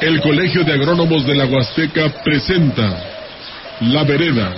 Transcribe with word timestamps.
El 0.00 0.18
Colegio 0.22 0.64
de 0.64 0.72
Agrónomos 0.72 1.26
de 1.26 1.34
la 1.34 1.44
Huasteca 1.44 2.08
presenta 2.24 2.96
La 3.80 4.02
Vereda. 4.02 4.54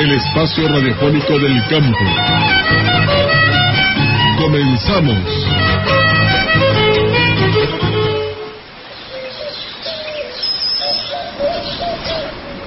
El 0.00 0.12
espacio 0.14 0.66
radiofónico 0.66 1.38
del 1.38 1.64
campo. 1.68 2.04
Comenzamos. 4.36 5.46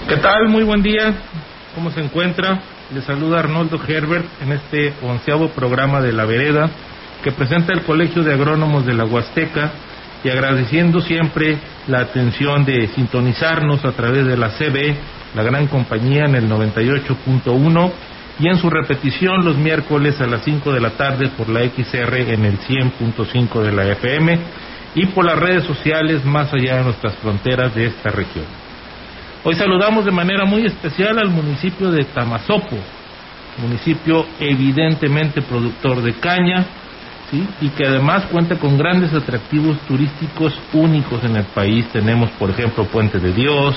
¿Qué 0.07 0.15
tal? 0.15 0.47
Muy 0.47 0.63
buen 0.63 0.81
día. 0.81 1.13
¿Cómo 1.75 1.91
se 1.91 1.99
encuentra? 1.99 2.61
Le 2.93 3.01
saluda 3.01 3.39
Arnoldo 3.39 3.81
Herbert 3.85 4.25
en 4.41 4.53
este 4.53 4.93
onceavo 5.03 5.49
programa 5.49 5.99
de 5.99 6.13
La 6.13 6.23
Vereda 6.23 6.69
que 7.23 7.31
presenta 7.31 7.73
el 7.73 7.83
Colegio 7.83 8.23
de 8.23 8.33
Agrónomos 8.33 8.85
de 8.85 8.93
la 8.93 9.05
Huasteca 9.05 9.71
y 10.23 10.29
agradeciendo 10.29 11.01
siempre 11.01 11.57
la 11.87 11.99
atención 11.99 12.65
de 12.65 12.87
sintonizarnos 12.87 13.85
a 13.85 13.91
través 13.91 14.25
de 14.25 14.37
la 14.37 14.49
CB, 14.49 14.95
la 15.35 15.43
gran 15.43 15.67
compañía 15.67 16.25
en 16.25 16.35
el 16.35 16.49
98.1 16.49 17.91
y 18.39 18.47
en 18.47 18.57
su 18.57 18.69
repetición 18.69 19.43
los 19.43 19.57
miércoles 19.57 20.19
a 20.21 20.27
las 20.27 20.43
5 20.43 20.71
de 20.71 20.79
la 20.79 20.91
tarde 20.91 21.29
por 21.29 21.49
la 21.49 21.61
XR 21.61 22.33
en 22.33 22.45
el 22.45 22.59
100.5 22.59 23.61
de 23.61 23.71
la 23.71 23.87
FM 23.93 24.39
y 24.95 25.05
por 25.07 25.25
las 25.25 25.37
redes 25.37 25.63
sociales 25.63 26.23
más 26.25 26.53
allá 26.53 26.77
de 26.77 26.83
nuestras 26.83 27.15
fronteras 27.15 27.73
de 27.73 27.87
esta 27.87 28.09
región. 28.09 28.45
Hoy 29.43 29.55
saludamos 29.55 30.05
de 30.05 30.11
manera 30.11 30.45
muy 30.45 30.65
especial 30.65 31.17
al 31.19 31.29
municipio 31.29 31.91
de 31.91 32.03
Tamazopo, 32.05 32.77
municipio 33.59 34.25
evidentemente 34.39 35.41
productor 35.41 36.01
de 36.01 36.13
caña, 36.13 36.65
¿sí? 37.31 37.47
y 37.61 37.69
que 37.69 37.85
además 37.85 38.25
cuenta 38.31 38.57
con 38.57 38.77
grandes 38.77 39.13
atractivos 39.13 39.77
turísticos 39.87 40.53
únicos 40.73 41.23
en 41.23 41.35
el 41.37 41.45
país. 41.45 41.87
Tenemos, 41.91 42.29
por 42.31 42.49
ejemplo, 42.49 42.85
Puente 42.85 43.19
de 43.19 43.33
Dios, 43.33 43.75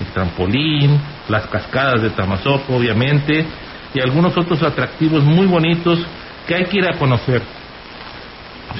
el 0.00 0.06
trampolín, 0.08 1.00
las 1.28 1.46
cascadas 1.46 2.02
de 2.02 2.10
Tamazopo, 2.10 2.76
obviamente, 2.76 3.46
y 3.94 4.00
algunos 4.00 4.36
otros 4.36 4.62
atractivos 4.62 5.24
muy 5.24 5.46
bonitos 5.46 5.98
que 6.46 6.54
hay 6.54 6.64
que 6.64 6.78
ir 6.78 6.86
a 6.86 6.98
conocer. 6.98 7.42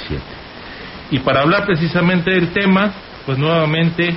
Y 1.11 1.19
para 1.19 1.41
hablar 1.41 1.65
precisamente 1.65 2.31
del 2.31 2.49
tema, 2.49 2.91
pues 3.25 3.37
nuevamente 3.37 4.13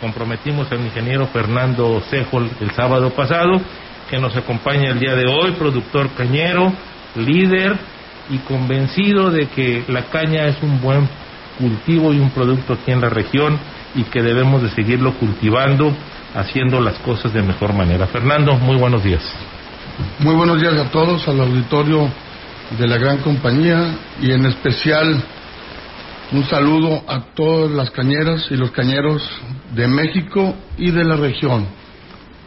comprometimos 0.00 0.70
al 0.70 0.80
ingeniero 0.80 1.26
Fernando 1.28 2.02
Cejol 2.10 2.50
el 2.60 2.70
sábado 2.72 3.10
pasado, 3.10 3.60
que 4.10 4.18
nos 4.18 4.36
acompaña 4.36 4.90
el 4.90 5.00
día 5.00 5.14
de 5.14 5.26
hoy, 5.26 5.52
productor 5.52 6.10
cañero, 6.10 6.72
líder 7.16 7.76
y 8.30 8.38
convencido 8.38 9.30
de 9.30 9.46
que 9.46 9.84
la 9.88 10.04
caña 10.04 10.46
es 10.46 10.56
un 10.62 10.80
buen 10.80 11.08
cultivo 11.58 12.12
y 12.12 12.18
un 12.18 12.30
producto 12.30 12.74
aquí 12.74 12.90
en 12.90 13.00
la 13.00 13.08
región 13.08 13.58
y 13.94 14.04
que 14.04 14.22
debemos 14.22 14.62
de 14.62 14.70
seguirlo 14.70 15.14
cultivando, 15.14 15.92
haciendo 16.34 16.80
las 16.80 16.98
cosas 16.98 17.32
de 17.32 17.42
mejor 17.42 17.72
manera. 17.72 18.06
Fernando, 18.08 18.54
muy 18.54 18.76
buenos 18.76 19.02
días. 19.02 19.22
Muy 20.18 20.34
buenos 20.34 20.60
días 20.60 20.74
a 20.74 20.90
todos, 20.90 21.28
al 21.28 21.40
auditorio 21.40 22.10
de 22.76 22.88
la 22.88 22.98
gran 22.98 23.18
compañía 23.18 23.94
y 24.20 24.32
en 24.32 24.44
especial 24.46 25.22
un 26.32 26.44
saludo 26.46 27.04
a 27.06 27.26
todas 27.34 27.70
las 27.70 27.92
cañeras 27.92 28.44
y 28.50 28.56
los 28.56 28.72
cañeros 28.72 29.22
de 29.72 29.86
México 29.86 30.56
y 30.76 30.90
de 30.90 31.04
la 31.04 31.14
región. 31.14 31.68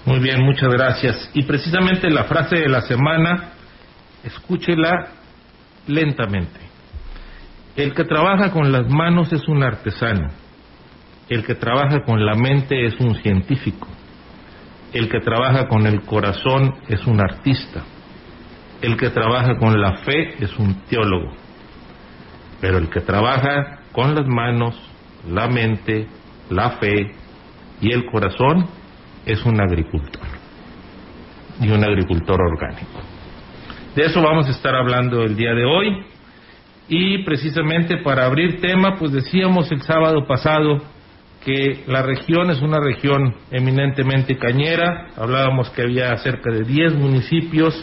Muy 0.03 0.19
bien, 0.19 0.43
muchas 0.43 0.67
gracias. 0.69 1.29
Y 1.33 1.43
precisamente 1.43 2.09
la 2.09 2.25
frase 2.25 2.57
de 2.57 2.67
la 2.67 2.81
semana, 2.81 3.51
escúchela 4.25 5.07
lentamente. 5.87 6.59
El 7.77 7.93
que 7.93 8.03
trabaja 8.03 8.51
con 8.51 8.73
las 8.73 8.89
manos 8.89 9.31
es 9.31 9.47
un 9.47 9.63
artesano. 9.63 10.31
El 11.29 11.45
que 11.45 11.55
trabaja 11.55 12.03
con 12.03 12.25
la 12.25 12.35
mente 12.35 12.85
es 12.85 12.99
un 12.99 13.15
científico. 13.21 13.87
El 14.93 15.09
que 15.09 15.19
trabaja 15.19 15.67
con 15.67 15.85
el 15.85 16.01
corazón 16.01 16.75
es 16.87 17.05
un 17.05 17.19
artista. 17.19 17.83
El 18.81 18.95
que 18.95 19.09
trabaja 19.09 19.57
con 19.57 19.79
la 19.79 19.97
fe 19.97 20.35
es 20.43 20.57
un 20.57 20.81
teólogo. 20.85 21.33
Pero 22.61 22.77
el 22.77 22.89
que 22.89 23.01
trabaja 23.01 23.81
con 23.91 24.15
las 24.15 24.27
manos, 24.27 24.75
la 25.29 25.47
mente, 25.47 26.07
la 26.49 26.71
fe 26.71 27.11
y 27.81 27.91
el 27.91 28.05
corazón 28.05 28.67
es 29.25 29.43
un 29.45 29.59
agricultor. 29.59 30.25
Y 31.59 31.69
un 31.69 31.83
agricultor 31.83 32.39
orgánico. 32.41 33.01
De 33.95 34.05
eso 34.05 34.21
vamos 34.21 34.47
a 34.47 34.51
estar 34.51 34.75
hablando 34.75 35.23
el 35.23 35.35
día 35.35 35.53
de 35.53 35.65
hoy. 35.65 36.05
Y 36.87 37.23
precisamente 37.23 37.97
para 37.97 38.25
abrir 38.25 38.61
tema, 38.61 38.95
pues 38.97 39.11
decíamos 39.11 39.71
el 39.71 39.81
sábado 39.81 40.25
pasado 40.25 40.81
que 41.47 41.85
la 41.87 42.01
región 42.01 42.49
es 42.51 42.61
una 42.61 42.77
región 42.77 43.33
eminentemente 43.51 44.37
cañera. 44.37 45.11
Hablábamos 45.15 45.69
que 45.69 45.83
había 45.83 46.13
cerca 46.17 46.51
de 46.51 46.65
10 46.65 46.95
municipios 46.95 47.73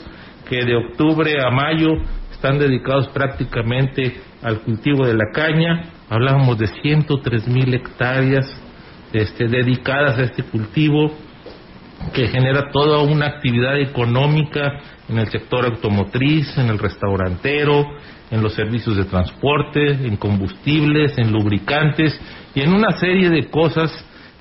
que 0.46 0.62
de 0.66 0.76
octubre 0.76 1.32
a 1.42 1.50
mayo 1.50 1.88
están 2.30 2.58
dedicados 2.58 3.08
prácticamente 3.08 4.20
al 4.42 4.60
cultivo 4.60 5.06
de 5.06 5.14
la 5.14 5.30
caña. 5.32 5.84
Hablábamos 6.10 6.58
de 6.58 6.66
103 6.66 7.48
mil 7.48 7.72
hectáreas 7.72 8.44
este, 9.14 9.48
dedicadas 9.48 10.18
a 10.18 10.24
este 10.24 10.42
cultivo 10.42 11.10
que 12.12 12.26
genera 12.26 12.70
toda 12.70 12.98
una 12.98 13.28
actividad 13.28 13.80
económica 13.80 14.78
en 15.08 15.18
el 15.18 15.28
sector 15.28 15.64
automotriz, 15.64 16.58
en 16.58 16.68
el 16.68 16.78
restaurantero, 16.78 17.86
en 18.30 18.42
los 18.42 18.52
servicios 18.52 18.94
de 18.94 19.04
transporte, 19.04 19.90
en 19.90 20.16
combustibles, 20.18 21.16
en 21.16 21.32
lubricantes 21.32 22.20
y 22.54 22.60
en 22.60 22.72
una 22.72 22.92
serie 22.98 23.30
de 23.30 23.48
cosas, 23.50 23.92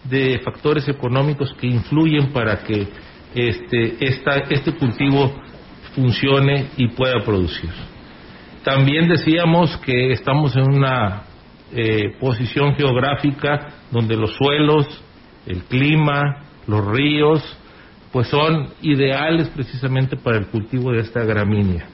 de 0.03 0.39
factores 0.39 0.87
económicos 0.87 1.53
que 1.59 1.67
influyen 1.67 2.31
para 2.31 2.57
que 2.63 2.87
este, 3.33 3.95
esta, 4.05 4.37
este 4.49 4.73
cultivo 4.73 5.33
funcione 5.95 6.67
y 6.77 6.89
pueda 6.89 7.19
producir. 7.25 7.69
También 8.63 9.07
decíamos 9.09 9.75
que 9.77 10.11
estamos 10.11 10.55
en 10.55 10.69
una 10.69 11.23
eh, 11.73 12.15
posición 12.19 12.75
geográfica 12.75 13.69
donde 13.91 14.15
los 14.15 14.35
suelos, 14.35 14.85
el 15.45 15.63
clima, 15.63 16.45
los 16.67 16.85
ríos, 16.85 17.41
pues 18.11 18.27
son 18.27 18.69
ideales 18.81 19.49
precisamente 19.49 20.15
para 20.15 20.37
el 20.37 20.47
cultivo 20.47 20.91
de 20.91 20.99
esta 20.99 21.23
gramínea. 21.23 21.87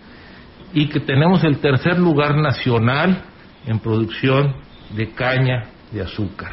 Y 0.73 0.87
que 0.89 0.99
tenemos 0.99 1.43
el 1.43 1.59
tercer 1.59 1.97
lugar 1.97 2.35
nacional 2.35 3.23
en 3.65 3.79
producción 3.79 4.55
de 4.95 5.11
caña 5.11 5.69
de 5.91 6.01
azúcar. 6.01 6.51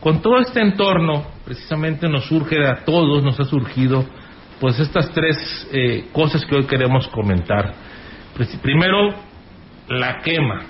Con 0.00 0.22
todo 0.22 0.38
este 0.38 0.60
entorno, 0.60 1.26
precisamente 1.44 2.08
nos 2.08 2.26
surge 2.26 2.64
a 2.64 2.84
todos, 2.84 3.22
nos 3.22 3.38
ha 3.40 3.44
surgido, 3.44 4.04
pues 4.60 4.78
estas 4.78 5.10
tres 5.10 5.68
eh, 5.72 6.08
cosas 6.12 6.44
que 6.44 6.56
hoy 6.56 6.64
queremos 6.64 7.08
comentar. 7.08 7.74
Primero, 8.62 9.14
la 9.88 10.18
quema. 10.22 10.66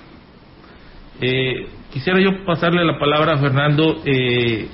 Eh, 1.21 1.67
quisiera 1.91 2.19
yo 2.19 2.45
pasarle 2.45 2.83
la 2.83 2.97
palabra 2.97 3.33
a 3.33 3.37
Fernando. 3.37 4.01
Eh, 4.05 4.67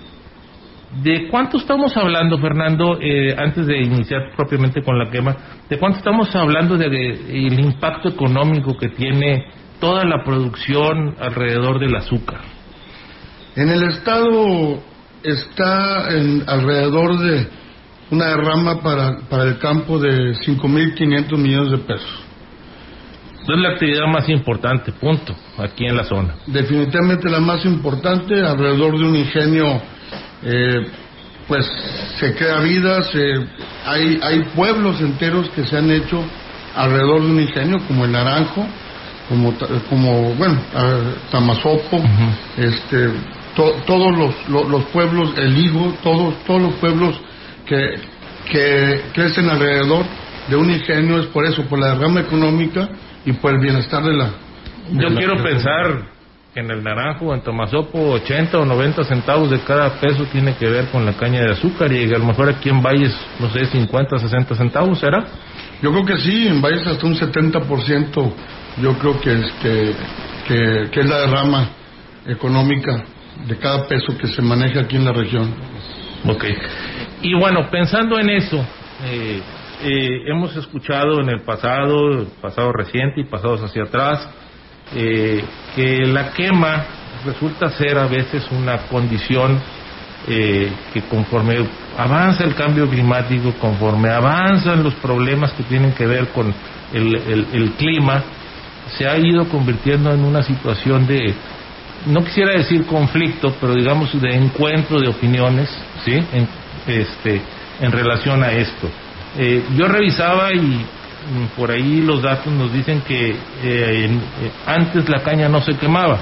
¿De 1.03 1.27
cuánto 1.27 1.57
estamos 1.57 1.97
hablando, 1.97 2.37
Fernando, 2.37 2.99
eh, 3.01 3.35
antes 3.37 3.67
de 3.67 3.79
iniciar 3.79 4.31
propiamente 4.37 4.81
con 4.81 4.97
la 4.97 5.09
quema, 5.09 5.35
de 5.67 5.77
cuánto 5.77 5.97
estamos 5.97 6.33
hablando 6.33 6.77
del 6.77 6.91
de, 6.91 7.47
el 7.47 7.59
impacto 7.59 8.07
económico 8.07 8.77
que 8.77 8.89
tiene 8.89 9.45
toda 9.81 10.05
la 10.05 10.23
producción 10.23 11.15
alrededor 11.19 11.79
del 11.79 11.95
azúcar? 11.95 12.54
En 13.55 13.69
el 13.69 13.83
estado 13.83 14.79
está 15.23 16.09
en 16.09 16.43
alrededor 16.45 17.19
de 17.19 17.47
una 18.11 18.25
derrama 18.27 18.81
para, 18.81 19.19
para 19.29 19.43
el 19.43 19.57
campo 19.57 19.97
de 19.97 20.33
5.500 20.33 21.37
millones 21.37 21.71
de 21.71 21.77
pesos. 21.79 22.25
Es 23.47 23.59
la 23.59 23.69
actividad 23.69 24.07
más 24.07 24.27
importante, 24.27 24.91
punto, 24.91 25.35
aquí 25.57 25.85
en 25.85 25.95
la 25.95 26.03
zona. 26.03 26.35
Definitivamente 26.47 27.29
la 27.29 27.39
más 27.39 27.63
importante, 27.63 28.41
alrededor 28.41 28.97
de 28.97 29.05
un 29.05 29.15
ingenio, 29.15 29.81
eh, 30.43 30.87
pues 31.47 31.65
se 32.19 32.35
crea 32.35 32.59
vida, 32.59 33.03
hay, 33.85 34.19
hay 34.21 34.43
pueblos 34.55 34.99
enteros 34.99 35.47
que 35.49 35.63
se 35.63 35.77
han 35.77 35.91
hecho 35.91 36.23
alrededor 36.75 37.21
de 37.21 37.27
un 37.27 37.39
ingenio, 37.39 37.77
como 37.87 38.05
el 38.05 38.11
Naranjo, 38.11 38.65
como, 39.29 39.53
como 39.89 40.33
bueno, 40.35 40.59
Tamazopo, 41.31 42.01
este, 42.57 43.11
todos 43.55 44.17
los, 44.17 44.69
los, 44.69 44.83
pueblos, 44.85 45.33
el 45.37 45.57
Higo, 45.57 45.93
todos, 46.03 46.35
todos 46.45 46.61
los 46.61 46.73
pueblos 46.75 47.19
que, 47.65 47.95
que 48.51 49.01
crecen 49.13 49.49
alrededor 49.49 50.05
de 50.47 50.55
un 50.55 50.69
ingenio 50.69 51.19
es 51.19 51.27
por 51.27 51.45
eso, 51.45 51.63
por 51.63 51.79
la 51.79 51.95
derrama 51.95 52.21
económica 52.21 52.89
y 53.25 53.33
por 53.33 53.53
el 53.53 53.59
bienestar 53.59 54.03
de 54.03 54.13
la... 54.13 54.29
Yo 54.91 55.07
quiero 55.15 55.41
pensar 55.41 56.09
que 56.53 56.59
en 56.59 56.69
el 56.69 56.83
naranjo, 56.83 57.33
en 57.33 57.41
Tomasopo, 57.41 58.11
80 58.11 58.59
o 58.59 58.65
90 58.65 59.03
centavos 59.05 59.49
de 59.49 59.59
cada 59.61 59.99
peso 59.99 60.25
tiene 60.31 60.55
que 60.55 60.69
ver 60.69 60.89
con 60.89 61.05
la 61.05 61.13
caña 61.13 61.41
de 61.41 61.51
azúcar 61.53 61.91
y 61.91 62.03
a 62.13 62.17
lo 62.17 62.25
mejor 62.25 62.49
aquí 62.49 62.69
en 62.69 62.83
Valles, 62.83 63.15
no 63.39 63.49
sé, 63.49 63.65
50, 63.65 64.19
60 64.19 64.55
centavos, 64.55 64.99
¿será? 64.99 65.25
Yo 65.81 65.91
creo 65.91 66.05
que 66.05 66.17
sí, 66.19 66.47
en 66.47 66.61
Valles 66.61 66.85
hasta 66.85 67.05
un 67.05 67.15
70% 67.15 68.33
yo 68.81 68.97
creo 68.99 69.19
que, 69.19 69.33
este, 69.33 69.95
que, 70.47 70.89
que 70.91 70.99
es 70.99 71.09
la 71.09 71.21
derrama 71.21 71.69
económica 72.27 73.03
de 73.47 73.57
cada 73.57 73.87
peso 73.87 74.17
que 74.17 74.27
se 74.27 74.41
maneja 74.41 74.81
aquí 74.81 74.95
en 74.95 75.05
la 75.05 75.13
región. 75.13 75.53
Ok. 76.27 76.45
Y 77.21 77.33
bueno, 77.33 77.69
pensando 77.69 78.19
en 78.19 78.29
eso, 78.29 78.65
eh, 79.05 79.41
eh, 79.83 80.21
hemos 80.27 80.55
escuchado 80.55 81.21
en 81.21 81.29
el 81.29 81.41
pasado, 81.41 82.25
pasado 82.41 82.71
reciente 82.71 83.21
y 83.21 83.25
pasados 83.25 83.61
hacia 83.61 83.83
atrás, 83.83 84.29
eh, 84.95 85.43
que 85.75 86.05
la 86.05 86.31
quema 86.31 86.85
resulta 87.25 87.69
ser 87.71 87.97
a 87.97 88.05
veces 88.07 88.45
una 88.51 88.77
condición 88.87 89.59
eh, 90.27 90.71
que 90.93 91.01
conforme 91.03 91.67
avanza 91.97 92.43
el 92.43 92.55
cambio 92.55 92.89
climático, 92.89 93.53
conforme 93.59 94.09
avanzan 94.09 94.83
los 94.83 94.95
problemas 94.95 95.51
que 95.53 95.63
tienen 95.63 95.91
que 95.93 96.07
ver 96.07 96.29
con 96.29 96.53
el, 96.93 97.73
clima, 97.77 98.23
se 98.97 99.07
ha 99.07 99.17
ido 99.17 99.47
convirtiendo 99.49 100.11
en 100.11 100.23
una 100.23 100.41
situación 100.41 101.05
de, 101.05 101.33
no 102.07 102.23
quisiera 102.23 102.53
decir 102.53 102.85
conflicto, 102.85 103.55
pero 103.59 103.73
digamos 103.73 104.19
de 104.21 104.35
encuentro 104.35 104.99
de 104.99 105.09
opiniones, 105.09 105.69
¿sí? 106.03 106.13
En, 106.13 106.47
este, 106.87 107.41
en 107.81 107.91
relación 107.91 108.43
a 108.43 108.51
esto. 108.51 108.89
Eh, 109.37 109.63
yo 109.75 109.87
revisaba 109.87 110.53
y 110.53 110.59
mm, 110.59 111.57
por 111.57 111.71
ahí 111.71 112.01
los 112.01 112.21
datos 112.21 112.51
nos 112.53 112.71
dicen 112.71 113.01
que 113.01 113.31
eh, 113.31 113.35
eh, 113.63 114.09
antes 114.65 115.09
la 115.09 115.21
caña 115.23 115.49
no 115.49 115.61
se 115.61 115.77
quemaba 115.77 116.19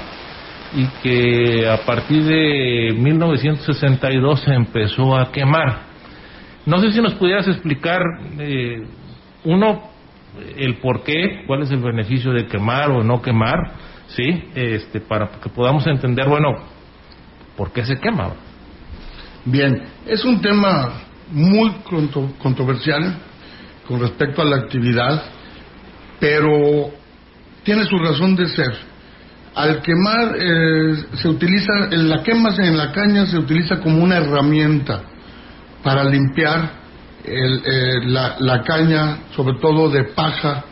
y 0.76 0.86
que 1.02 1.68
a 1.68 1.76
partir 1.84 2.24
de 2.24 2.92
1962 2.96 4.40
se 4.40 4.52
empezó 4.52 5.16
a 5.16 5.30
quemar. 5.30 5.94
No 6.66 6.78
sé 6.78 6.90
si 6.90 7.00
nos 7.00 7.14
pudieras 7.14 7.46
explicar, 7.46 8.00
uno, 9.44 9.82
el 10.56 10.78
por 10.78 11.04
qué, 11.04 11.44
cuál 11.46 11.62
es 11.62 11.70
el 11.70 11.78
beneficio 11.80 12.32
de 12.32 12.46
quemar 12.46 12.90
o 12.90 13.04
no 13.04 13.22
quemar, 13.22 13.58
¿sí? 14.08 14.50
Este, 14.54 15.00
para 15.00 15.28
que 15.28 15.48
podamos 15.48 15.86
entender, 15.86 16.28
bueno, 16.28 16.50
por 17.56 17.72
qué 17.72 17.84
se 17.84 17.98
quema. 17.98 18.32
Bien, 19.44 19.82
es 20.06 20.24
un 20.24 20.40
tema 20.40 20.92
muy 21.30 21.70
controversial 22.38 23.18
con 23.86 24.00
respecto 24.00 24.42
a 24.42 24.44
la 24.44 24.56
actividad, 24.56 25.22
pero 26.18 26.90
tiene 27.62 27.84
su 27.84 27.98
razón 27.98 28.36
de 28.36 28.48
ser. 28.48 28.74
Al 29.54 29.82
quemar, 29.82 30.34
eh, 30.36 30.96
se 31.14 31.28
utiliza, 31.28 31.72
la 31.90 32.22
quema 32.22 32.50
en 32.56 32.76
la 32.76 32.90
caña 32.92 33.26
se 33.26 33.38
utiliza 33.38 33.78
como 33.80 34.02
una 34.02 34.16
herramienta 34.16 35.02
para 35.82 36.02
limpiar 36.02 36.84
eh, 37.26 38.00
la, 38.06 38.62
caña, 38.64 39.18
sobre 39.34 39.58
todo 39.58 39.88
de 39.90 40.04
paja 40.04 40.64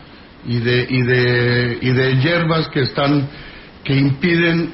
y 0.46 0.58
de, 0.58 0.86
y 0.88 1.02
de, 1.02 1.78
y 1.80 1.90
de 1.90 2.16
hierbas 2.16 2.68
que 2.68 2.82
están, 2.82 3.28
que 3.84 3.94
impiden, 3.94 4.72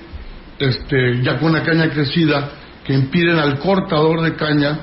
este, 0.59 1.23
ya 1.23 1.39
con 1.39 1.51
una 1.51 1.63
caña 1.63 1.91
crecida, 1.91 2.51
que 2.85 2.95
impiden 2.95 3.39
al 3.39 3.59
cortador 3.59 4.23
de 4.23 4.35
caña 4.35 4.81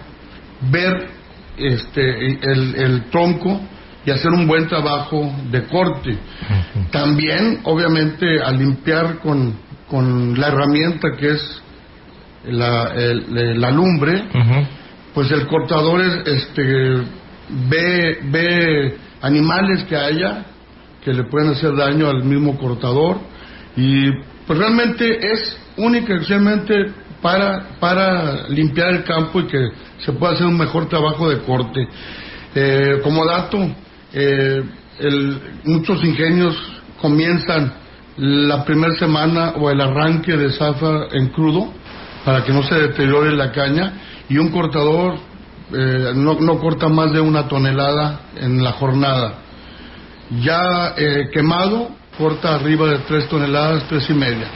ver 0.71 1.07
este, 1.57 2.37
el, 2.41 3.05
tronco 3.11 3.61
y 4.05 4.11
hacer 4.11 4.31
un 4.31 4.45
buen 4.45 4.67
trabajo 4.67 5.33
de 5.49 5.63
corte. 5.63 6.17
También, 6.91 7.61
obviamente, 7.63 8.39
al 8.41 8.59
limpiar 8.59 9.17
con, 9.19 9.57
con 9.87 10.39
la 10.39 10.49
herramienta 10.49 11.09
que 11.17 11.31
es 11.31 11.61
la, 12.47 12.93
la 12.93 13.71
lumbre, 13.71 14.25
pues 15.15 15.31
el 15.31 15.47
cortador 15.47 16.01
este, 16.27 16.63
ve, 17.69 18.19
ve 18.25 18.97
animales 19.21 19.83
que 19.85 19.95
haya 19.95 20.45
que 21.05 21.13
le 21.13 21.25
pueden 21.25 21.51
hacer 21.51 21.75
daño 21.75 22.09
al 22.09 22.23
mismo 22.23 22.57
cortador 22.57 23.17
y 23.77 24.11
pues 24.47 24.57
realmente 24.57 25.19
es 25.31 25.55
única 25.77 26.15
y 26.15 26.91
para, 27.21 27.77
para 27.79 28.49
limpiar 28.49 28.89
el 28.95 29.03
campo 29.03 29.39
y 29.39 29.45
que 29.45 29.69
se 29.99 30.13
pueda 30.13 30.33
hacer 30.33 30.47
un 30.47 30.57
mejor 30.57 30.89
trabajo 30.89 31.29
de 31.29 31.39
corte. 31.41 31.87
Eh, 32.55 33.01
como 33.03 33.23
dato, 33.23 33.57
eh, 34.13 34.63
muchos 35.63 36.03
ingenios 36.03 36.55
comienzan 36.99 37.71
la 38.17 38.65
primera 38.65 38.95
semana 38.95 39.53
o 39.57 39.69
el 39.69 39.79
arranque 39.81 40.35
de 40.35 40.51
zafa 40.53 41.07
en 41.11 41.27
crudo 41.29 41.71
para 42.23 42.43
que 42.43 42.51
no 42.51 42.63
se 42.63 42.75
deteriore 42.75 43.35
la 43.35 43.51
caña 43.51 43.93
y 44.27 44.37
un 44.37 44.49
cortador 44.49 45.19
eh, 45.71 46.13
no, 46.15 46.39
no, 46.39 46.59
corta 46.59 46.87
más 46.89 47.11
de 47.11 47.19
una 47.19 47.47
tonelada 47.47 48.21
en 48.37 48.63
la 48.63 48.73
jornada. 48.73 49.44
Ya 50.41 50.95
quemado 51.31 51.89
corta 52.17 52.55
arriba 52.55 52.89
de 52.89 52.99
tres 52.99 53.27
toneladas, 53.27 53.87
tres 53.87 54.09
y 54.09 54.13
media. 54.13 54.47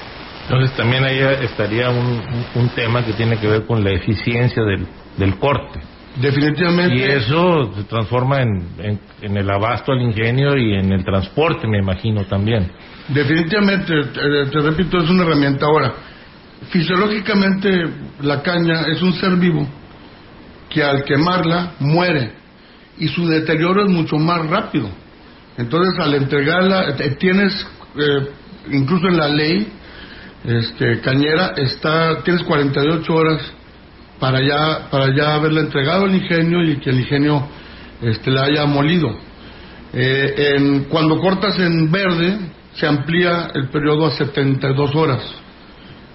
Entonces 0.43 0.75
también 0.75 1.03
ahí 1.03 1.19
estaría 1.43 1.89
un, 1.91 2.21
un, 2.55 2.69
tema 2.69 3.05
que 3.05 3.13
tiene 3.13 3.37
que 3.37 3.47
ver 3.47 3.65
con 3.67 3.83
la 3.83 3.91
eficiencia 3.91 4.63
del, 4.63 4.87
del 5.17 5.37
corte. 5.37 5.79
Definitivamente. 6.15 6.95
Y 6.95 7.03
eso 7.03 7.71
se 7.75 7.83
transforma 7.83 8.41
en, 8.41 8.99
en, 9.21 9.37
el 9.37 9.49
abasto 9.49 9.91
al 9.91 10.01
ingenio 10.01 10.57
y 10.57 10.73
en 10.73 10.91
el 10.91 11.03
transporte, 11.05 11.67
me 11.67 11.77
imagino 11.77 12.25
también. 12.25 12.67
Definitivamente, 13.07 13.93
te, 14.05 14.59
repito, 14.59 14.97
es 14.97 15.09
una 15.09 15.23
herramienta. 15.23 15.65
Ahora, 15.67 15.93
fisiológicamente 16.69 17.69
la 18.21 18.41
caña 18.41 18.87
es 18.87 19.01
un 19.01 19.13
ser 19.13 19.35
vivo 19.35 19.67
que 20.69 20.83
al 20.83 21.03
quemarla 21.03 21.73
muere 21.79 22.33
y 22.97 23.07
su 23.07 23.27
deterioro 23.27 23.83
es 23.83 23.89
mucho 23.89 24.17
más 24.17 24.45
rápido. 24.47 24.89
Entonces, 25.59 25.99
al 25.99 26.13
entregarla, 26.13 26.95
tienes, 27.19 27.67
eh, 27.97 28.29
incluso 28.71 29.09
en 29.09 29.17
la 29.17 29.27
ley, 29.27 29.67
este, 30.45 31.01
Cañera, 31.01 31.53
está, 31.57 32.23
tienes 32.23 32.43
48 32.43 33.13
horas 33.13 33.41
para 34.21 34.39
ya, 34.39 34.87
para 34.89 35.13
ya 35.13 35.35
haberle 35.35 35.59
entregado 35.59 36.05
el 36.05 36.15
ingenio 36.15 36.63
y 36.63 36.77
que 36.77 36.91
el 36.91 37.01
ingenio 37.01 37.45
este, 38.01 38.31
la 38.31 38.45
haya 38.45 38.65
molido. 38.67 39.13
Eh, 39.91 40.55
en, 40.55 40.85
cuando 40.85 41.19
cortas 41.19 41.59
en 41.59 41.91
verde, 41.91 42.37
se 42.75 42.87
amplía 42.87 43.51
el 43.53 43.67
periodo 43.67 44.05
a 44.05 44.11
72 44.11 44.95
horas, 44.95 45.21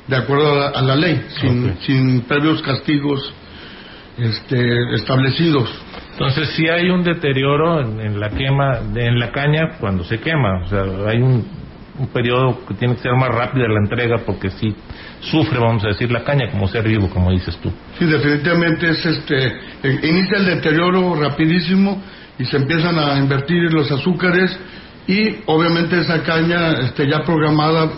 de 0.08 0.16
acuerdo 0.16 0.74
a 0.74 0.80
la, 0.80 0.96
ley, 0.96 1.22
sin, 1.42 1.76
sin 1.82 2.22
previos 2.22 2.62
castigos 2.62 3.30
este, 4.16 4.94
establecidos. 4.94 5.70
Entonces, 6.14 6.50
si 6.56 6.68
hay 6.68 6.90
un 6.90 7.02
deterioro 7.02 7.80
en, 7.80 8.00
en, 8.00 8.21
la 8.21 8.30
quema, 8.30 8.78
en 8.94 9.18
la 9.18 9.33
caña 9.33 9.78
cuando 9.80 10.04
se 10.04 10.21
quema, 10.21 10.62
o 10.62 10.68
sea, 10.68 10.85
hay 11.09 11.21
un, 11.21 11.44
un 11.99 12.06
periodo 12.09 12.64
que 12.66 12.75
tiene 12.75 12.94
que 12.94 13.02
ser 13.02 13.12
más 13.14 13.28
rápido 13.28 13.68
la 13.68 13.80
entrega 13.80 14.18
porque 14.25 14.50
si 14.50 14.75
sufre, 15.21 15.59
vamos 15.59 15.85
a 15.85 15.88
decir, 15.88 16.11
la 16.11 16.25
caña 16.25 16.50
como 16.50 16.68
ser 16.68 16.87
vivo, 16.87 17.09
como 17.09 17.30
dices 17.30 17.56
tú. 17.62 17.71
Sí, 17.99 18.04
definitivamente 18.04 18.90
es 18.90 19.04
este, 19.04 19.47
eh, 19.47 20.00
inicia 20.02 20.38
el 20.38 20.47
deterioro 20.47 21.14
rapidísimo 21.14 22.02
y 22.38 22.44
se 22.44 22.56
empiezan 22.56 22.99
a 22.99 23.18
invertir 23.18 23.73
los 23.73 23.90
azúcares 23.90 24.59
y 25.06 25.37
obviamente 25.47 26.00
esa 26.00 26.23
caña 26.23 26.73
este, 26.80 27.09
ya 27.09 27.23
programada 27.23 27.90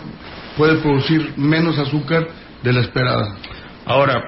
puede 0.57 0.77
producir 0.77 1.33
menos 1.37 1.77
azúcar 1.77 2.27
de 2.63 2.73
la 2.73 2.81
esperada. 2.81 3.35
Ahora, 3.85 4.21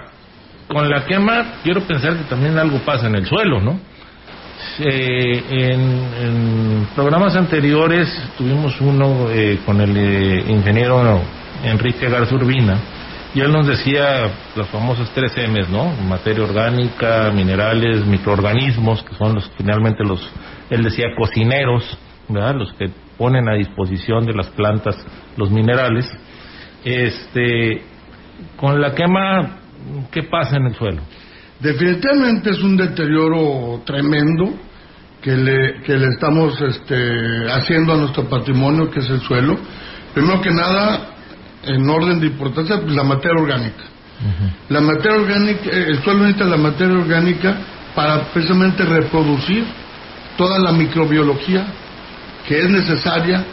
con 0.70 0.90
la 0.90 1.04
quema 1.06 1.56
quiero 1.64 1.82
pensar 1.82 2.16
que 2.16 2.24
también 2.26 2.58
algo 2.58 2.78
pasa 2.80 3.08
en 3.08 3.16
el 3.16 3.26
suelo, 3.26 3.60
¿no? 3.60 3.80
Eh, 4.80 5.44
en, 5.50 6.88
programas 6.96 7.36
anteriores 7.36 8.08
tuvimos 8.38 8.80
uno 8.80 9.30
eh, 9.30 9.60
con 9.66 9.82
el 9.82 9.96
eh, 9.98 10.46
ingeniero 10.48 11.22
Enrique 11.64 12.10
Garzurbina 12.10 12.78
y 13.34 13.42
él 13.42 13.52
nos 13.52 13.68
decía 13.68 14.30
las 14.56 14.68
famosas 14.70 15.12
tres 15.14 15.34
M's, 15.50 15.70
¿no? 15.70 15.92
Materia 16.08 16.44
orgánica, 16.44 17.32
minerales, 17.34 18.06
microorganismos, 18.06 19.04
que 19.04 19.16
son 19.16 19.36
los 19.36 19.52
finalmente 19.58 20.04
los, 20.04 20.22
él 20.70 20.84
decía 20.84 21.08
cocineros 21.18 21.98
¿verdad? 22.28 22.56
los 22.56 22.72
que 22.74 22.90
ponen 23.18 23.50
a 23.50 23.56
disposición 23.56 24.26
de 24.26 24.34
las 24.34 24.48
plantas 24.48 24.96
los 25.36 25.50
minerales, 25.50 26.10
este, 26.84 27.82
con 28.56 28.80
la 28.80 28.94
quema, 28.94 29.58
¿qué 30.12 30.24
pasa 30.24 30.58
en 30.58 30.68
el 30.68 30.76
suelo? 30.76 31.02
Definitivamente 31.60 32.52
es 32.52 32.62
un 32.62 32.78
deterioro 32.78 33.82
tremendo 33.86 34.54
que 35.22 35.36
le, 35.36 35.82
que 35.84 35.98
le 35.98 36.08
estamos 36.08 36.60
este, 36.62 37.52
haciendo 37.52 37.94
a 37.94 37.98
nuestro 37.98 38.30
patrimonio, 38.30 38.90
que 38.90 39.00
es 39.00 39.10
el 39.10 39.20
suelo. 39.22 39.58
Primero 40.14 40.42
que 40.42 40.52
nada, 40.52 41.16
en 41.64 41.90
orden 41.90 42.20
de 42.20 42.28
importancia, 42.28 42.80
pues 42.82 42.94
la 42.94 43.04
materia 43.04 43.42
orgánica. 43.42 43.84
La 44.68 44.82
materia 44.82 45.18
orgánica, 45.18 45.70
eh, 45.72 45.86
el 45.90 46.04
suelo 46.04 46.20
necesita 46.20 46.46
la 46.46 46.58
materia 46.58 46.94
orgánica 46.94 47.58
para 47.96 48.26
precisamente 48.34 48.84
reproducir 48.84 49.66
toda 50.38 50.60
la 50.60 50.72
microbiología 50.74 51.66
que 52.48 52.60
es 52.60 52.70
necesaria 52.70 53.46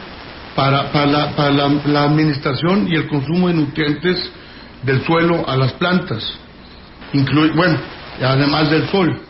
para, 0.55 0.91
para, 0.91 1.07
la, 1.07 1.37
para 1.37 1.51
la, 1.51 2.05
administración 2.05 2.89
y 2.89 2.95
el 2.97 3.07
consumo 3.09 3.49
de 3.49 3.55
nutrientes 3.55 4.31
del 4.87 5.05
suelo 5.05 5.47
a 5.47 5.57
las 5.57 5.73
plantas. 5.75 6.39
bueno, 7.55 7.79
además 8.23 8.71
del 8.71 8.89
sol. 8.89 9.21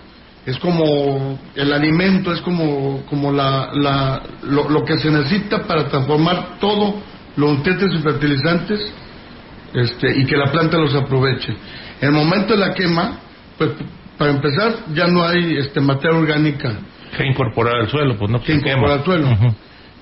Es 0.44 0.58
como 0.60 1.40
el 1.56 1.72
alimento, 1.72 2.32
es 2.32 2.40
como, 2.40 3.04
como 3.06 3.32
la, 3.32 3.70
la, 3.74 4.22
lo, 4.44 4.68
lo 4.68 4.84
que 4.84 4.96
se 4.96 5.10
necesita 5.10 5.64
para 5.64 5.88
transformar 5.88 6.58
todo 6.60 7.02
los 7.36 7.56
nutrientes 7.56 7.90
y 7.92 7.98
fertilizantes 7.98 8.92
este, 9.74 10.16
y 10.16 10.24
que 10.24 10.36
la 10.36 10.52
planta 10.52 10.78
los 10.78 10.94
aproveche. 10.94 11.52
En 12.00 12.08
el 12.10 12.14
momento 12.14 12.54
de 12.54 12.60
la 12.60 12.72
quema, 12.74 13.18
pues 13.58 13.70
para 14.16 14.30
empezar 14.30 14.72
ya 14.94 15.08
no 15.08 15.26
hay 15.26 15.56
este, 15.58 15.80
materia 15.80 16.16
orgánica 16.16 16.78
que 17.16 17.26
incorporar 17.26 17.76
al 17.76 17.88
suelo, 17.88 18.16
pues 18.16 18.30
no 18.30 18.40
que 18.40 18.54
incorporar 18.54 18.98
al 18.98 19.04
suelo. 19.04 19.28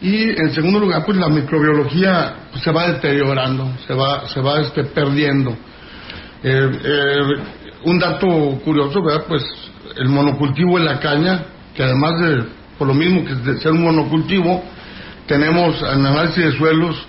Y 0.00 0.30
en 0.30 0.52
segundo 0.52 0.80
lugar, 0.80 1.04
pues 1.04 1.16
la 1.16 1.28
microbiología 1.28 2.34
pues, 2.50 2.62
se 2.62 2.70
va 2.70 2.88
deteriorando, 2.88 3.72
se 3.86 3.94
va, 3.94 4.28
se 4.28 4.40
va 4.40 4.60
este, 4.60 4.84
perdiendo. 4.84 5.56
Eh, 6.42 6.70
eh, 6.84 7.20
un 7.84 7.98
dato 7.98 8.28
curioso, 8.64 9.02
¿verdad? 9.02 9.24
Pues 9.28 9.42
el 9.96 10.08
monocultivo 10.08 10.78
en 10.78 10.84
la 10.84 10.98
caña, 10.98 11.44
que 11.74 11.82
además 11.82 12.20
de, 12.20 12.44
por 12.78 12.88
lo 12.88 12.94
mismo 12.94 13.24
que 13.24 13.34
de 13.34 13.58
ser 13.58 13.72
un 13.72 13.82
monocultivo, 13.82 14.62
tenemos 15.26 15.80
en 15.82 16.04
análisis 16.04 16.44
de 16.44 16.52
suelos 16.52 17.06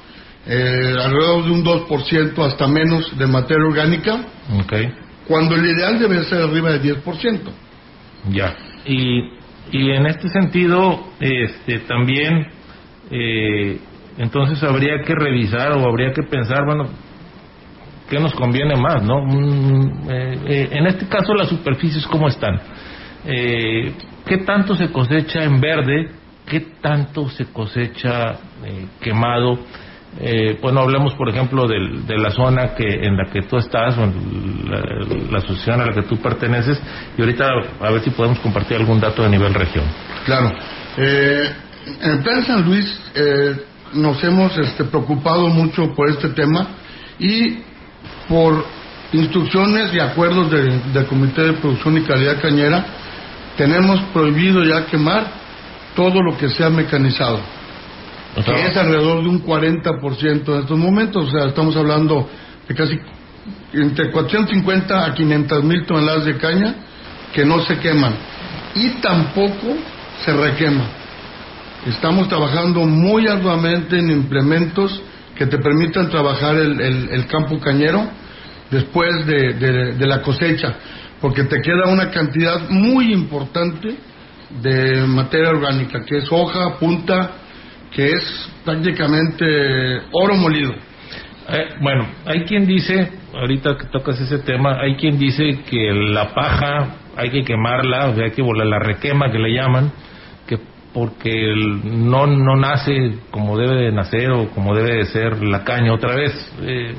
eh, 0.48 0.96
alrededor 1.00 1.46
de 1.46 1.52
un 1.52 1.66
2% 1.66 2.46
hasta 2.46 2.68
menos 2.68 3.18
de 3.18 3.28
materia 3.28 3.66
orgánica, 3.66 4.26
cuando 5.28 5.56
el 5.56 5.66
ideal 5.66 6.00
debe 6.00 6.24
ser 6.26 6.44
arriba 6.44 6.72
de 6.72 6.82
10%. 6.82 7.40
Ya, 8.30 8.56
y, 8.86 9.32
y 9.72 9.92
en 9.92 10.06
este 10.06 10.30
sentido, 10.30 11.08
este, 11.20 11.80
también, 11.80 12.48
eh, 13.12 13.80
entonces 14.18 14.62
habría 14.64 15.02
que 15.04 15.14
revisar 15.14 15.74
o 15.74 15.88
habría 15.88 16.14
que 16.14 16.24
pensar, 16.24 16.66
bueno, 16.66 16.90
¿qué 18.10 18.20
nos 18.20 18.34
conviene 18.34 18.76
más, 18.76 19.04
no? 19.04 19.26
Eh, 20.10 20.70
en 20.72 20.88
este 20.88 21.08
caso, 21.08 21.34
las 21.34 21.50
superficies, 21.50 22.06
¿cómo 22.08 22.28
están? 22.28 22.60
¿Qué 23.26 24.38
tanto 24.46 24.76
se 24.76 24.92
cosecha 24.92 25.44
en 25.44 25.60
verde? 25.60 26.12
¿Qué 26.46 26.60
tanto 26.82 27.28
se 27.30 27.46
cosecha 27.52 28.38
quemado? 29.02 29.60
Eh, 30.18 30.58
bueno, 30.62 30.80
hablemos, 30.80 31.14
por 31.16 31.30
ejemplo, 31.30 31.68
de 31.68 32.18
la 32.18 32.30
zona 32.32 32.74
que 32.74 32.88
en 32.88 33.18
la 33.18 33.26
que 33.26 33.42
tú 33.42 33.58
estás, 33.58 33.98
o 33.98 34.06
la, 34.70 35.40
asociación 35.40 35.82
a 35.82 35.86
la 35.88 35.94
que 35.94 36.04
tú 36.04 36.18
perteneces, 36.18 36.82
y 37.18 37.22
ahorita 37.22 37.46
a 37.82 37.92
ver 37.92 38.02
si 38.02 38.12
podemos 38.12 38.40
compartir 38.40 38.78
algún 38.78 39.00
dato 39.00 39.24
de 39.24 39.30
nivel 39.30 39.54
región. 39.54 39.84
Claro. 40.26 40.54
Eh, 40.98 41.50
en 42.02 42.12
el 42.12 42.20
Plan 42.20 42.46
San 42.46 42.64
Luis 42.64 42.86
eh, 43.14 43.56
nos 43.94 44.24
hemos 44.24 44.58
este, 44.58 44.84
preocupado 44.86 45.48
mucho 45.48 45.94
por 45.96 46.10
este 46.10 46.30
tema 46.30 46.68
y 47.20 47.60
por 48.28 48.66
instrucciones 49.14 49.94
y 49.94 50.00
acuerdos 50.00 50.52
del 50.52 51.06
Comité 51.08 51.44
de 51.44 51.54
Producción 51.54 51.98
y 51.98 52.02
Calidad 52.02 52.42
Cañera, 52.42 52.86
tenemos 53.56 54.02
prohibido 54.14 54.64
ya 54.64 54.86
quemar 54.88 55.28
todo 55.96 56.22
lo 56.22 56.38
que 56.38 56.50
sea 56.50 56.70
mecanizado 56.70 57.40
que 58.44 58.66
es 58.66 58.76
alrededor 58.76 59.24
de 59.24 59.30
un 59.30 59.44
40% 59.44 60.54
en 60.54 60.60
estos 60.60 60.78
momentos. 60.78 61.28
O 61.28 61.32
sea, 61.32 61.48
estamos 61.48 61.76
hablando 61.76 62.28
de 62.68 62.76
casi 62.76 63.00
entre 63.74 64.12
450 64.12 65.06
a 65.06 65.14
500 65.14 65.64
mil 65.64 65.86
toneladas 65.86 66.26
de 66.26 66.38
caña 66.38 66.76
que 67.34 67.46
no 67.46 67.64
se 67.66 67.78
queman 67.80 68.16
y 68.74 68.90
tampoco 69.02 69.78
se 70.24 70.34
requeman. 70.34 71.05
Estamos 71.86 72.28
trabajando 72.28 72.80
muy 72.82 73.28
arduamente 73.28 74.00
en 74.00 74.10
implementos 74.10 75.04
que 75.36 75.46
te 75.46 75.60
permitan 75.60 76.10
trabajar 76.10 76.56
el, 76.56 76.82
el, 76.82 77.28
campo 77.28 77.60
cañero 77.60 78.10
después 78.72 79.26
de, 79.28 79.96
la 80.00 80.24
cosecha, 80.24 80.76
porque 81.22 81.44
te 81.44 81.62
queda 81.62 81.88
una 81.88 82.10
cantidad 82.10 82.70
muy 82.70 83.14
importante 83.14 83.98
de 84.64 85.06
materia 85.06 85.50
orgánica, 85.50 86.04
que 86.06 86.18
es 86.18 86.32
hoja, 86.32 86.80
punta, 86.80 87.32
que 87.92 88.14
es 88.14 88.50
prácticamente 88.64 89.46
oro 90.12 90.36
molido. 90.36 90.72
Eh, 91.50 91.70
bueno, 91.82 92.08
hay 92.26 92.46
quien 92.46 92.66
dice, 92.66 93.12
ahorita 93.32 93.78
que 93.78 93.86
tocas 93.92 94.20
ese 94.20 94.40
tema, 94.40 94.80
hay 94.82 94.96
quien 94.96 95.20
dice 95.20 95.60
que 95.70 95.94
la 95.94 96.34
paja 96.34 96.96
hay 97.16 97.30
que 97.30 97.44
quemarla, 97.44 98.08
o 98.08 98.16
sea, 98.16 98.26
hay 98.26 98.32
que 98.32 98.42
volar 98.42 98.66
la 98.66 98.80
requema 98.80 99.32
que 99.32 99.38
le 99.38 99.54
llaman, 99.54 99.92
porque 100.96 101.54
no, 101.84 102.26
no 102.26 102.56
nace 102.56 103.20
como 103.30 103.58
debe 103.58 103.84
de 103.84 103.92
nacer 103.92 104.32
o 104.32 104.48
como 104.52 104.74
debe 104.74 104.96
de 105.00 105.06
ser 105.08 105.44
la 105.44 105.66
caña 105.66 105.94
otra 105.94 106.16
vez. 106.16 106.32
Eh, 106.62 106.96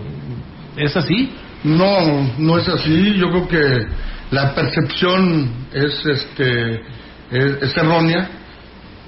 ¿Es 0.76 0.94
así? 0.98 1.32
No, 1.64 2.30
no 2.36 2.58
es 2.58 2.68
así. 2.68 3.14
Yo 3.16 3.30
creo 3.30 3.48
que 3.48 3.86
la 4.32 4.54
percepción 4.54 5.50
es, 5.72 6.04
este, 6.04 6.82
es 7.30 7.74
errónea 7.74 8.28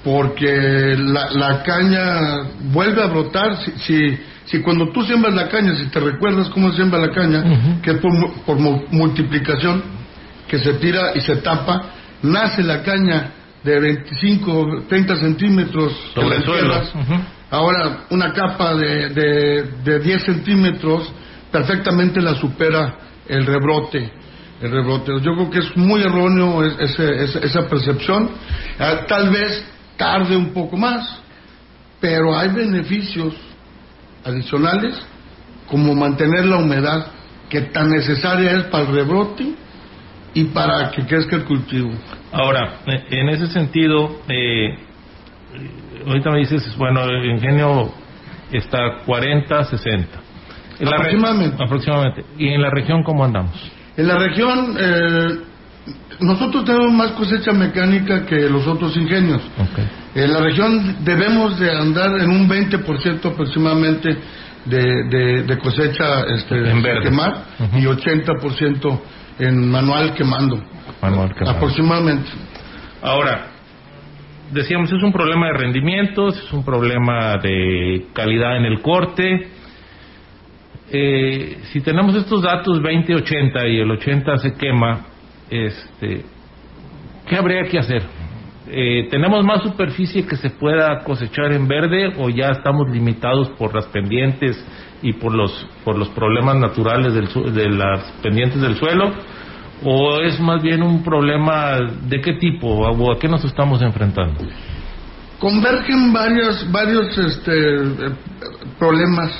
porque 0.03 0.95
la, 0.97 1.29
la, 1.33 1.61
caña 1.61 2.47
vuelve 2.71 3.03
a 3.03 3.07
brotar. 3.07 3.57
Si, 3.57 3.71
si, 3.77 4.17
si, 4.45 4.59
cuando 4.63 4.89
tú 4.89 5.03
siembras 5.03 5.35
la 5.35 5.49
caña, 5.49 5.75
si 5.75 5.85
te 5.85 5.99
recuerdas 5.99 6.49
cómo 6.49 6.71
siembra 6.71 6.99
la 6.99 7.11
caña, 7.11 7.79
que 7.83 7.91
es 7.91 7.97
por, 7.99 8.11
por, 8.43 8.57
multiplicación, 8.57 9.83
que 10.47 10.57
se 10.57 10.73
tira 10.75 11.11
y 11.13 11.21
se 11.21 11.35
tapa, 11.35 11.91
nace 12.23 12.63
la 12.63 12.81
caña 12.81 13.33
de 13.63 13.79
25, 13.79 14.83
30 14.87 15.15
centímetros 15.17 15.93
sobre 16.13 16.37
el 16.37 16.43
suelo. 16.43 16.81
Ahora, 17.51 18.05
una 18.11 18.31
capa 18.31 18.75
de, 18.75 19.09
de, 19.09 19.63
de 19.83 19.99
10 19.99 20.23
centímetros 20.23 21.11
perfectamente 21.51 22.21
la 22.21 22.35
supera 22.35 22.95
el 23.27 23.45
rebrote 23.45 24.19
el 24.61 24.71
rebrote. 24.71 25.13
Yo 25.21 25.35
creo 25.35 25.49
que 25.49 25.59
es 25.59 25.77
muy 25.77 26.01
erróneo 26.01 26.63
ese, 26.63 27.23
esa, 27.23 27.39
esa 27.39 27.67
percepción. 27.67 28.29
Ah, 28.77 29.05
tal 29.07 29.29
vez 29.29 29.63
tarde 29.95 30.35
un 30.35 30.53
poco 30.53 30.77
más, 30.77 31.19
pero 31.99 32.37
hay 32.37 32.49
beneficios 32.49 33.33
adicionales 34.23 34.99
como 35.67 35.95
mantener 35.95 36.45
la 36.45 36.57
humedad 36.57 37.07
que 37.49 37.61
tan 37.61 37.89
necesaria 37.89 38.51
es 38.57 38.63
para 38.65 38.83
el 38.83 38.95
rebrote 38.95 39.53
y 40.33 40.43
para 40.45 40.91
que 40.91 41.05
crezca 41.05 41.37
el 41.37 41.45
cultivo. 41.45 41.91
Ahora, 42.31 42.79
en 42.85 43.29
ese 43.29 43.47
sentido, 43.47 44.21
eh, 44.27 44.77
ahorita 46.05 46.31
me 46.31 46.39
dices, 46.39 46.75
bueno, 46.77 47.03
el 47.03 47.25
ingenio 47.31 47.91
está 48.51 48.99
40, 49.05 49.63
60. 49.63 50.07
aproximadamente. 50.85 51.63
aproximadamente. 51.63 52.25
¿Y 52.37 52.49
en 52.49 52.61
la 52.61 52.69
región 52.69 53.03
cómo 53.03 53.25
andamos? 53.25 53.53
En 53.97 54.07
la 54.07 54.17
región, 54.17 54.77
eh, 54.79 55.39
nosotros 56.19 56.65
tenemos 56.65 56.91
más 56.93 57.11
cosecha 57.11 57.51
mecánica 57.51 58.25
que 58.25 58.49
los 58.49 58.65
otros 58.67 58.95
ingenios. 58.95 59.41
En 60.15 60.33
la 60.33 60.39
región 60.39 61.03
debemos 61.03 61.59
de 61.59 61.71
andar 61.71 62.19
en 62.19 62.29
un 62.29 62.47
20% 62.47 63.25
aproximadamente 63.25 64.17
de, 64.65 65.43
de, 65.43 65.57
cosecha 65.57 66.23
este, 66.35 66.69
en 66.69 66.81
verde. 66.81 67.03
quemar 67.03 67.45
y 67.73 67.83
80% 67.83 68.99
en 69.39 69.69
manual 69.69 70.13
quemando. 70.13 70.61
Quemando. 71.33 71.57
Aproximadamente. 71.57 72.29
Ahora, 73.01 73.47
decíamos, 74.51 74.91
es 74.91 75.01
un 75.03 75.11
problema 75.11 75.47
de 75.47 75.53
rendimientos, 75.53 76.37
es 76.37 76.51
un 76.53 76.63
problema 76.63 77.37
de 77.37 78.07
calidad 78.13 78.57
en 78.57 78.65
el 78.65 78.81
corte. 78.81 79.47
Eh, 80.91 81.57
si 81.71 81.81
tenemos 81.81 82.15
estos 82.15 82.41
datos 82.41 82.81
20-80 82.81 83.71
y 83.71 83.79
el 83.79 83.91
80 83.91 84.37
se 84.37 84.53
quema, 84.55 85.05
este, 85.49 86.25
¿qué 87.27 87.35
habría 87.35 87.63
que 87.63 87.77
hacer? 87.77 88.03
Eh, 88.71 89.07
¿Tenemos 89.09 89.43
más 89.45 89.63
superficie 89.63 90.27
que 90.27 90.35
se 90.35 90.49
pueda 90.51 90.99
cosechar 91.03 91.51
en 91.53 91.67
verde 91.67 92.13
o 92.17 92.29
ya 92.29 92.49
estamos 92.49 92.89
limitados 92.91 93.49
por 93.49 93.73
las 93.73 93.87
pendientes 93.87 94.63
y 95.01 95.13
por 95.13 95.33
los, 95.33 95.67
por 95.83 95.97
los 95.97 96.09
problemas 96.09 96.55
naturales 96.57 97.13
del, 97.13 97.53
de 97.53 97.69
las 97.69 98.11
pendientes 98.21 98.61
del 98.61 98.75
suelo? 98.75 99.11
¿O 99.83 100.19
es 100.21 100.39
más 100.39 100.61
bien 100.61 100.83
un 100.83 101.03
problema 101.03 101.77
de 102.03 102.19
qué 102.19 102.33
tipo 102.33 102.67
o 102.67 103.11
a 103.11 103.19
qué 103.19 103.27
nos 103.27 103.43
estamos 103.45 103.81
enfrentando? 103.81 104.45
convergen 105.39 106.11
varios, 106.13 106.69
varios 106.71 107.17
este, 107.17 107.53
problemas 108.77 109.31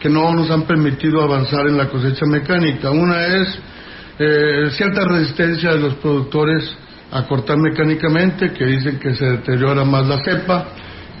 que 0.00 0.08
no 0.08 0.32
nos 0.32 0.50
han 0.50 0.62
permitido 0.62 1.22
avanzar 1.22 1.66
en 1.66 1.76
la 1.76 1.88
cosecha 1.88 2.24
mecánica. 2.26 2.90
Una 2.90 3.26
es 3.26 3.58
eh, 4.18 4.66
cierta 4.70 5.04
resistencia 5.04 5.72
de 5.72 5.80
los 5.80 5.94
productores 5.94 6.76
a 7.10 7.26
cortar 7.26 7.58
mecánicamente, 7.58 8.52
que 8.52 8.64
dicen 8.64 8.98
que 8.98 9.14
se 9.14 9.24
deteriora 9.24 9.84
más 9.84 10.06
la 10.06 10.22
cepa, 10.22 10.66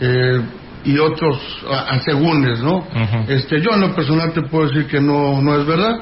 eh, 0.00 0.40
y 0.84 0.98
otros 0.98 1.40
asegúnes, 1.88 2.60
¿no? 2.60 2.86
este, 3.26 3.58
yo 3.62 3.70
en 3.72 3.80
lo 3.80 3.94
personal 3.94 4.34
te 4.34 4.42
puedo 4.42 4.68
decir 4.68 4.86
que 4.86 5.00
no, 5.00 5.40
no 5.40 5.58
es 5.58 5.66
verdad. 5.66 6.00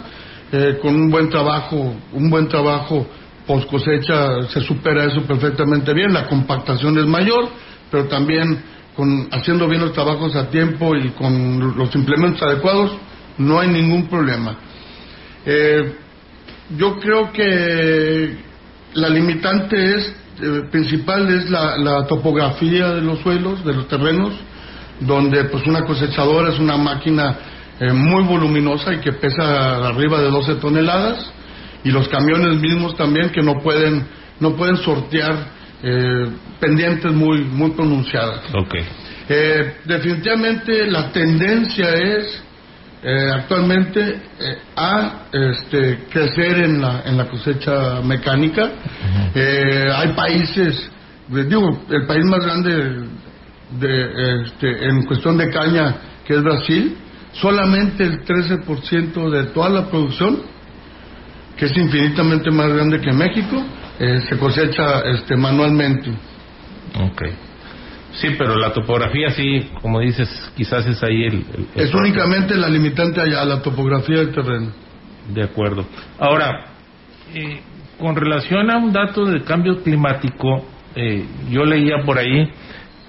Con 0.81 0.95
un 0.95 1.11
buen 1.11 1.31
trabajo, 1.31 1.95
un 2.13 2.29
buen 2.29 2.47
trabajo 2.47 3.07
post 3.47 3.69
cosecha 3.71 4.43
se 4.49 4.61
supera 4.61 5.05
eso 5.05 5.23
perfectamente 5.23 5.93
bien, 5.95 6.13
la 6.13 6.27
compactación 6.27 6.99
es 6.99 7.07
mayor, 7.07 7.49
pero 7.91 8.05
también 8.07 8.63
con 8.95 9.29
haciendo 9.33 9.67
bien 9.67 9.81
los 9.81 9.93
trabajos 9.93 10.37
a 10.37 10.51
tiempo 10.51 10.95
y 10.95 11.09
con 11.11 11.77
los 11.77 11.95
implementos 11.95 12.43
adecuados, 12.43 12.93
no 13.39 13.59
hay 13.59 13.69
ningún 13.69 14.07
problema. 14.09 14.57
Eh, 15.47 15.95
yo 16.77 16.99
creo 16.99 17.33
que 17.33 18.37
la 18.95 19.09
limitante 19.09 19.97
es 19.97 20.15
eh, 20.41 20.63
principal 20.71 21.29
es 21.35 21.51
la, 21.51 22.07
topografía 22.07 22.95
de 22.95 23.01
los 23.01 23.21
suelos, 23.21 23.65
de 23.65 23.75
los 23.75 23.89
terrenos, 23.89 24.35
donde 25.01 25.45
pues 25.45 25.67
una 25.67 25.85
cosechadora 25.85 26.53
es 26.53 26.59
una 26.59 26.77
máquina 26.77 27.37
eh, 27.83 27.93
muy 27.93 28.25
voluminosa 28.25 28.95
y 28.95 28.99
que 29.01 29.13
pesa 29.13 29.89
arriba 29.89 30.21
de 30.21 30.31
12 30.31 30.55
toneladas 30.57 31.33
y 31.85 31.91
los 31.91 32.09
camiones 32.09 32.57
mismos 32.61 32.97
también 32.97 33.31
que 33.31 33.43
no 33.43 33.61
pueden 33.61 34.07
no 34.43 34.57
pueden 34.57 34.77
sortear 34.77 35.47
eh, 35.83 36.29
pendientes 36.61 37.13
muy, 37.13 37.43
muy 37.45 37.71
pronunciadas. 37.71 38.43
Okay. 38.55 38.85
Eh, 39.29 39.77
definitivamente 39.85 40.87
la 40.87 41.11
tendencia 41.11 41.89
es 41.91 42.43
eh, 43.03 43.31
actualmente 43.35 44.21
a 44.77 45.23
este, 45.33 46.05
crecer 46.09 46.61
en 46.61 46.81
la, 46.81 47.03
en 47.05 47.17
la 47.17 47.27
cosecha 47.27 48.01
mecánica. 48.01 48.71
hay 49.35 50.09
países, 50.15 50.89
digo, 51.29 51.83
el 51.89 52.07
país 52.07 52.25
más 52.27 52.45
grande 52.45 53.05
de, 53.81 54.43
este, 54.45 54.89
en 54.89 55.03
cuestión 55.05 55.37
de 55.37 55.51
caña, 55.51 55.97
que 56.25 56.35
es 56.35 56.43
Brasil, 56.43 56.97
solamente 57.33 58.05
el 58.05 58.25
13% 58.25 59.31
de 59.31 59.45
toda 59.53 59.69
la 59.69 59.87
producción, 59.89 60.43
que 61.57 61.67
es 61.67 61.77
infinitamente 61.77 62.51
más 62.51 62.73
grande 62.73 63.01
que 63.01 63.13
México, 63.13 63.63
eh, 63.99 64.21
se 64.29 64.39
cosecha 64.39 65.01
este, 65.01 65.37
manualmente. 65.37 66.11
Ok. 67.01 67.23
Sí, 68.15 68.29
pero 68.37 68.57
la 68.57 68.73
topografía 68.73 69.31
sí, 69.31 69.71
como 69.81 70.01
dices, 70.01 70.29
quizás 70.55 70.87
es 70.87 71.03
ahí 71.03 71.25
el... 71.25 71.45
es 71.75 71.95
únicamente 71.95 72.55
la 72.57 72.69
limitante 72.69 73.21
allá, 73.21 73.45
la 73.45 73.63
topografía 73.63 74.19
del 74.19 74.33
terreno. 74.33 74.73
De 75.33 75.43
acuerdo. 75.43 75.87
Ahora, 76.19 76.67
eh, 77.33 77.61
con 77.99 78.15
relación 78.15 78.71
a 78.71 78.77
un 78.77 78.93
dato 78.93 79.25
del 79.25 79.45
cambio 79.45 79.83
climático, 79.83 80.67
eh, 80.95 81.25
yo 81.49 81.65
leía 81.65 82.05
por 82.05 82.19
ahí 82.19 82.51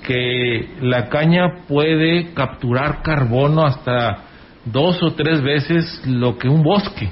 que 0.04 0.76
la 0.82 1.10
caña 1.10 1.66
puede 1.68 2.34
capturar 2.34 3.02
carbono 3.02 3.66
hasta 3.66 4.26
dos 4.66 5.02
o 5.02 5.14
tres 5.14 5.42
veces 5.42 6.04
lo 6.06 6.38
que 6.38 6.48
un 6.48 6.64
bosque, 6.64 7.10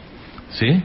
¿sí? 0.50 0.84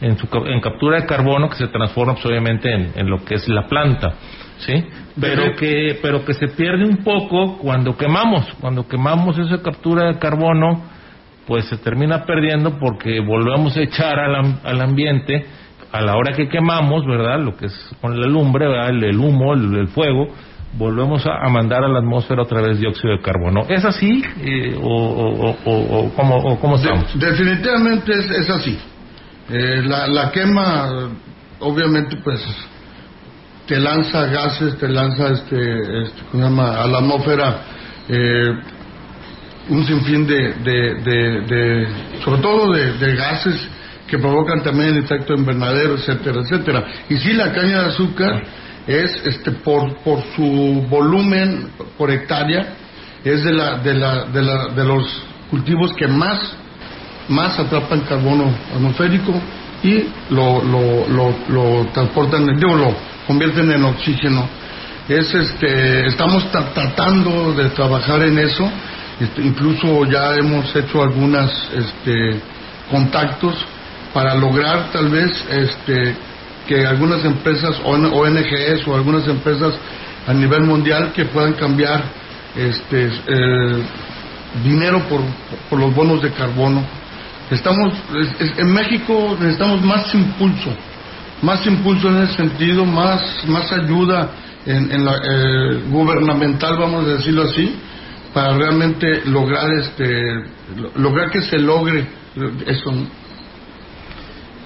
en, 0.00 0.16
su, 0.16 0.28
en 0.46 0.60
captura 0.60 1.00
de 1.00 1.06
carbono 1.06 1.48
que 1.48 1.56
se 1.56 1.68
transforma 1.68 2.14
pues, 2.14 2.26
obviamente 2.26 2.72
en, 2.72 3.10
lo 3.10 3.24
que 3.24 3.34
es 3.34 3.48
la 3.48 3.66
planta, 3.66 4.14
¿sí? 4.58 4.84
Pero 5.20 5.54
que, 5.56 5.98
pero 6.00 6.24
que 6.24 6.34
se 6.34 6.48
pierde 6.48 6.84
un 6.84 6.98
poco 6.98 7.58
cuando 7.58 7.96
quemamos, 7.96 8.46
cuando 8.60 8.86
quemamos 8.86 9.38
esa 9.38 9.60
captura 9.62 10.12
de 10.12 10.18
carbono, 10.18 10.82
pues 11.46 11.64
se 11.66 11.78
termina 11.78 12.24
perdiendo 12.24 12.78
porque 12.78 13.20
volvemos 13.20 13.76
a 13.76 13.82
echar 13.82 14.18
al, 14.18 14.60
al 14.62 14.80
ambiente 14.80 15.46
a 15.90 16.02
la 16.02 16.16
hora 16.16 16.36
que 16.36 16.48
quemamos, 16.48 17.06
¿verdad? 17.06 17.40
Lo 17.40 17.56
que 17.56 17.66
es 17.66 17.96
con 18.00 18.20
la 18.20 18.26
lumbre, 18.26 18.66
El, 18.88 19.18
humo, 19.18 19.54
el, 19.54 19.88
fuego, 19.88 20.28
volvemos 20.76 21.24
a, 21.26 21.48
mandar 21.48 21.84
a 21.84 21.88
la 21.88 22.00
atmósfera 22.00 22.42
otra 22.42 22.60
vez 22.60 22.78
dióxido 22.78 23.12
de 23.14 23.20
carbono. 23.20 23.64
¿Es 23.68 23.84
así 23.84 24.22
eh, 24.40 24.78
o, 24.80 25.56
o, 25.64 26.12
cómo, 26.60 26.76
estamos? 26.76 27.18
definitivamente 27.18 28.12
es, 28.12 28.30
es 28.30 28.50
así. 28.50 28.78
Eh, 29.50 29.82
la, 29.84 30.06
la, 30.06 30.30
quema, 30.30 31.08
obviamente, 31.60 32.18
pues 32.22 32.44
te 33.66 33.78
lanza 33.78 34.26
gases, 34.26 34.76
te 34.78 34.88
lanza 34.88 35.30
este, 35.30 36.02
este 36.02 36.22
llama? 36.34 36.82
a 36.82 36.86
la 36.86 36.98
atmósfera 36.98 37.62
eh, 38.08 38.54
un 39.68 39.84
sinfín 39.84 40.26
de, 40.26 40.54
de, 40.64 40.94
de, 41.44 41.88
sobre 42.24 42.40
todo 42.40 42.72
de, 42.72 43.14
gases 43.16 43.68
que 44.06 44.18
provocan 44.18 44.62
también 44.62 44.96
el 44.96 45.04
efecto 45.04 45.34
invernadero, 45.34 45.96
etcétera, 45.96 46.40
etcétera. 46.40 46.84
Y 47.10 47.16
si 47.18 47.34
la 47.34 47.52
caña 47.52 47.82
de 47.82 47.88
azúcar 47.88 48.42
es, 48.88 49.22
este, 49.24 49.52
por, 49.52 49.96
por 49.98 50.22
su 50.34 50.84
volumen 50.88 51.70
por 51.96 52.10
hectárea, 52.10 52.74
es 53.22 53.44
de, 53.44 53.52
la, 53.52 53.78
de, 53.78 53.94
la, 53.94 54.24
de, 54.24 54.42
la, 54.42 54.68
de 54.68 54.84
los 54.84 55.22
cultivos 55.50 55.92
que 55.94 56.08
más 56.08 56.56
más 57.28 57.58
atrapan 57.58 58.00
carbono 58.00 58.50
atmosférico 58.74 59.32
y 59.82 60.06
lo, 60.30 60.62
lo, 60.62 61.08
lo, 61.08 61.34
lo 61.48 61.86
transportan, 61.92 62.46
digo, 62.56 62.74
lo 62.74 62.94
convierten 63.26 63.70
en 63.70 63.84
oxígeno. 63.84 64.48
Es 65.08 65.32
este, 65.34 66.06
estamos 66.06 66.50
tratando 66.50 67.52
de 67.54 67.70
trabajar 67.70 68.22
en 68.24 68.38
eso, 68.38 68.68
este, 69.20 69.42
incluso 69.42 70.04
ya 70.06 70.34
hemos 70.34 70.74
hecho 70.74 71.02
algunos 71.02 71.50
este, 71.74 72.40
contactos 72.90 73.54
para 74.12 74.34
lograr 74.34 74.90
tal 74.90 75.08
vez 75.08 75.30
este, 75.50 76.16
que 76.68 76.86
algunas 76.86 77.24
empresas, 77.24 77.80
ONGs 77.82 78.86
o 78.86 78.94
algunas 78.94 79.26
empresas 79.26 79.74
a 80.26 80.32
nivel 80.32 80.62
mundial 80.62 81.12
que 81.12 81.24
puedan 81.24 81.54
cambiar 81.54 82.04
este, 82.54 83.06
eh, 83.06 83.82
dinero 84.62 85.00
por, 85.08 85.22
por 85.68 85.80
los 85.80 85.94
bonos 85.94 86.22
de 86.22 86.30
carbono 86.30 86.84
Estamos, 87.50 87.94
en 88.58 88.72
México 88.72 89.36
necesitamos 89.40 89.82
más 89.82 90.14
impulso, 90.14 90.70
más 91.40 91.66
impulso 91.66 92.08
en 92.08 92.22
ese 92.24 92.34
sentido, 92.34 92.84
más, 92.84 93.22
más 93.46 93.72
ayuda 93.72 94.30
en, 94.66 95.02
la 95.02 95.16
eh, 95.16 95.82
gubernamental, 95.88 96.76
vamos 96.78 97.06
a 97.06 97.12
decirlo 97.12 97.44
así, 97.44 97.74
para 98.34 98.52
realmente 98.54 99.22
lograr 99.24 99.72
este, 99.72 100.22
lograr 100.96 101.30
que 101.30 101.40
se 101.40 101.58
logre 101.58 102.06
eso. 102.66 102.92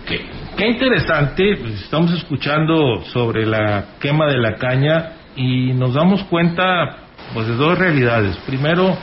Qué, 0.04 0.26
qué 0.56 0.68
interesante, 0.68 1.56
pues, 1.56 1.82
estamos 1.82 2.12
escuchando 2.12 3.02
sobre 3.12 3.46
la 3.46 3.96
quema 4.00 4.26
de 4.26 4.38
la 4.38 4.56
caña 4.56 5.12
y 5.36 5.72
nos 5.72 5.94
damos 5.94 6.22
cuenta 6.24 6.98
pues 7.32 7.46
de 7.46 7.54
dos 7.54 7.78
realidades. 7.78 8.36
Primero, 8.46 8.96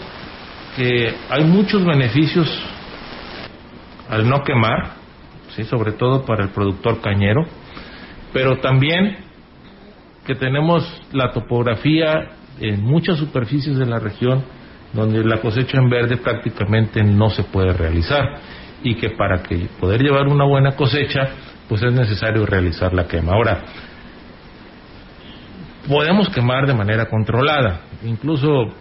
que 0.76 1.14
hay 1.30 1.44
muchos 1.44 1.84
beneficios 1.84 2.48
al 4.10 4.30
no 4.30 4.44
quemar, 4.44 4.94
¿sí? 5.56 5.64
sobre 5.64 5.94
todo 5.94 6.26
para 6.26 6.44
el 6.44 6.50
productor 6.50 7.02
cañero, 7.02 7.46
pero 8.34 8.58
también 8.60 9.18
que 10.26 10.36
tenemos 10.36 10.84
la 11.12 11.32
topografía 11.32 12.30
en 12.60 12.84
muchas 12.84 13.18
superficies 13.18 13.78
de 13.78 13.86
la 13.86 14.00
región 14.00 14.44
donde 14.94 15.24
la 15.24 15.40
cosecha 15.40 15.78
en 15.78 15.90
verde 15.90 16.18
prácticamente 16.18 17.04
no 17.04 17.30
se 17.30 17.44
puede 17.44 17.74
realizar 17.74 18.24
y 18.84 18.96
que 18.96 19.12
para 19.12 19.44
que 19.44 19.68
poder 19.80 20.02
llevar 20.02 20.28
una 20.28 20.46
buena 20.46 20.72
cosecha 20.76 21.30
pues 21.68 21.84
es 21.84 21.94
necesario 21.94 22.46
realizar 22.46 22.94
la 22.94 23.08
quema. 23.08 23.34
Ahora, 23.34 23.64
podemos 25.88 26.30
quemar 26.30 26.66
de 26.66 26.74
manera 26.74 27.06
controlada, 27.06 27.82
incluso 28.04 28.74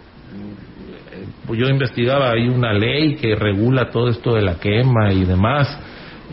pues 1.45 1.59
yo 1.59 1.67
investigaba, 1.67 2.31
hay 2.31 2.47
una 2.47 2.73
ley 2.73 3.15
que 3.15 3.35
regula 3.35 3.89
todo 3.89 4.09
esto 4.09 4.33
de 4.33 4.41
la 4.41 4.59
quema 4.59 5.11
y 5.11 5.25
demás. 5.25 5.79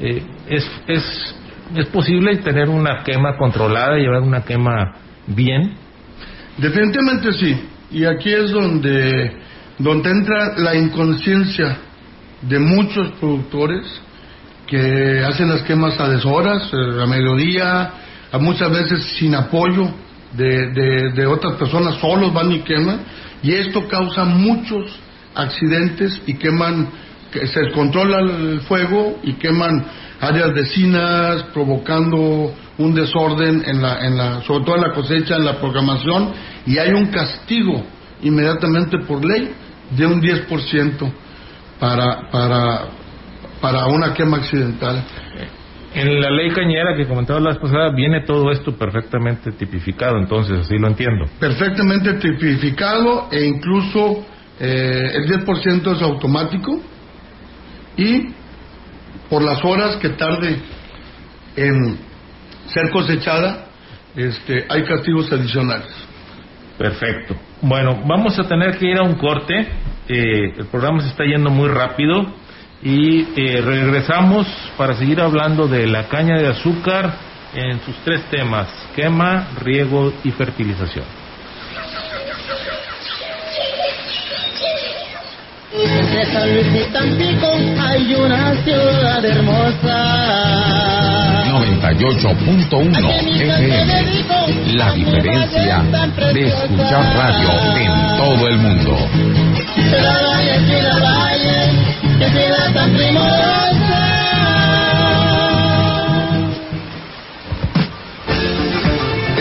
Eh, 0.00 0.22
es, 0.48 0.70
es, 0.86 1.36
¿Es 1.74 1.86
posible 1.86 2.36
tener 2.36 2.68
una 2.68 3.02
quema 3.02 3.36
controlada, 3.36 3.96
llevar 3.96 4.22
una 4.22 4.44
quema 4.44 4.94
bien? 5.26 5.74
Definitivamente 6.58 7.32
sí. 7.32 7.68
Y 7.90 8.04
aquí 8.04 8.32
es 8.32 8.50
donde, 8.50 9.32
donde 9.78 10.10
entra 10.10 10.58
la 10.58 10.76
inconsciencia 10.76 11.78
de 12.48 12.58
muchos 12.58 13.10
productores 13.20 13.86
que 14.66 15.24
hacen 15.24 15.48
las 15.48 15.62
quemas 15.62 15.98
a 16.00 16.08
deshoras, 16.08 16.70
eh, 16.72 17.02
a 17.02 17.06
mediodía, 17.06 17.90
a 18.32 18.38
muchas 18.38 18.70
veces 18.70 19.02
sin 19.18 19.34
apoyo 19.34 19.88
de, 20.32 20.70
de, 20.72 21.12
de 21.12 21.26
otras 21.26 21.54
personas, 21.54 21.96
solos 22.00 22.32
van 22.32 22.52
y 22.52 22.60
queman, 22.60 23.00
y 23.42 23.52
esto 23.52 23.86
causa 23.88 24.24
muchos 24.24 24.98
accidentes 25.34 26.20
y 26.26 26.34
queman, 26.34 26.88
que 27.30 27.46
se 27.46 27.60
descontrola 27.60 28.20
el 28.20 28.60
fuego 28.62 29.20
y 29.22 29.34
queman 29.34 29.84
áreas 30.20 30.52
vecinas, 30.54 31.42
provocando 31.52 32.52
un 32.78 32.94
desorden 32.94 33.62
en 33.66 33.82
la, 33.82 34.06
en 34.06 34.16
la, 34.16 34.42
sobre 34.42 34.64
todo 34.64 34.76
en 34.76 34.82
la 34.82 34.92
cosecha, 34.92 35.36
en 35.36 35.44
la 35.44 35.58
programación, 35.58 36.32
y 36.66 36.78
hay 36.78 36.90
un 36.90 37.06
castigo 37.06 37.84
inmediatamente 38.22 38.98
por 39.06 39.24
ley 39.24 39.52
de 39.90 40.06
un 40.06 40.20
10% 40.20 41.12
para, 41.78 42.30
para, 42.30 42.84
para 43.60 43.86
una 43.86 44.12
quema 44.14 44.38
accidental. 44.38 45.04
En 45.94 46.20
la 46.20 46.30
ley 46.30 46.50
cañera 46.50 46.94
que 46.94 47.06
comentaba 47.06 47.40
la 47.40 47.50
vez 47.50 47.58
pasada 47.58 47.90
viene 47.90 48.20
todo 48.26 48.50
esto 48.50 48.76
perfectamente 48.76 49.52
tipificado, 49.52 50.18
entonces 50.18 50.58
así 50.58 50.76
lo 50.78 50.88
entiendo. 50.88 51.24
Perfectamente 51.40 52.14
tipificado 52.14 53.28
e 53.30 53.46
incluso 53.46 54.26
eh, 54.60 55.12
el 55.14 55.26
10% 55.26 55.96
es 55.96 56.02
automático 56.02 56.80
y 57.96 58.26
por 59.30 59.42
las 59.42 59.64
horas 59.64 59.96
que 59.96 60.10
tarde 60.10 60.58
en 61.56 61.98
ser 62.66 62.90
cosechada, 62.90 63.66
este, 64.14 64.66
hay 64.68 64.84
castigos 64.84 65.32
adicionales. 65.32 66.05
Perfecto. 66.78 67.34
Bueno, 67.62 68.02
vamos 68.06 68.38
a 68.38 68.44
tener 68.44 68.78
que 68.78 68.86
ir 68.86 68.98
a 68.98 69.02
un 69.02 69.14
corte. 69.14 69.66
Eh, 70.08 70.54
el 70.58 70.66
programa 70.66 71.00
se 71.00 71.08
está 71.08 71.24
yendo 71.24 71.50
muy 71.50 71.68
rápido 71.68 72.26
y 72.82 73.22
eh, 73.36 73.60
regresamos 73.62 74.46
para 74.76 74.94
seguir 74.94 75.20
hablando 75.20 75.66
de 75.66 75.86
la 75.86 76.08
caña 76.08 76.38
de 76.38 76.48
azúcar 76.48 77.14
en 77.54 77.80
sus 77.80 77.96
tres 78.04 78.22
temas, 78.30 78.68
quema, 78.94 79.48
riego 79.62 80.12
y 80.22 80.30
fertilización. 80.30 81.04
Entre 85.72 86.32
San 86.32 86.54
Luis 86.54 86.66
y 86.88 86.92
Tampico 86.92 87.52
hay 87.80 88.14
una 88.14 88.54
ciudad 88.62 89.24
hermosa. 89.24 90.85
98.1 91.94 92.96
FM. 93.40 94.76
La 94.76 94.92
diferencia 94.92 95.84
de 96.32 96.46
escuchar 96.46 97.14
radio 97.14 97.48
en 97.76 97.92
todo 98.16 98.48
el 98.48 98.58
mundo. 98.58 98.96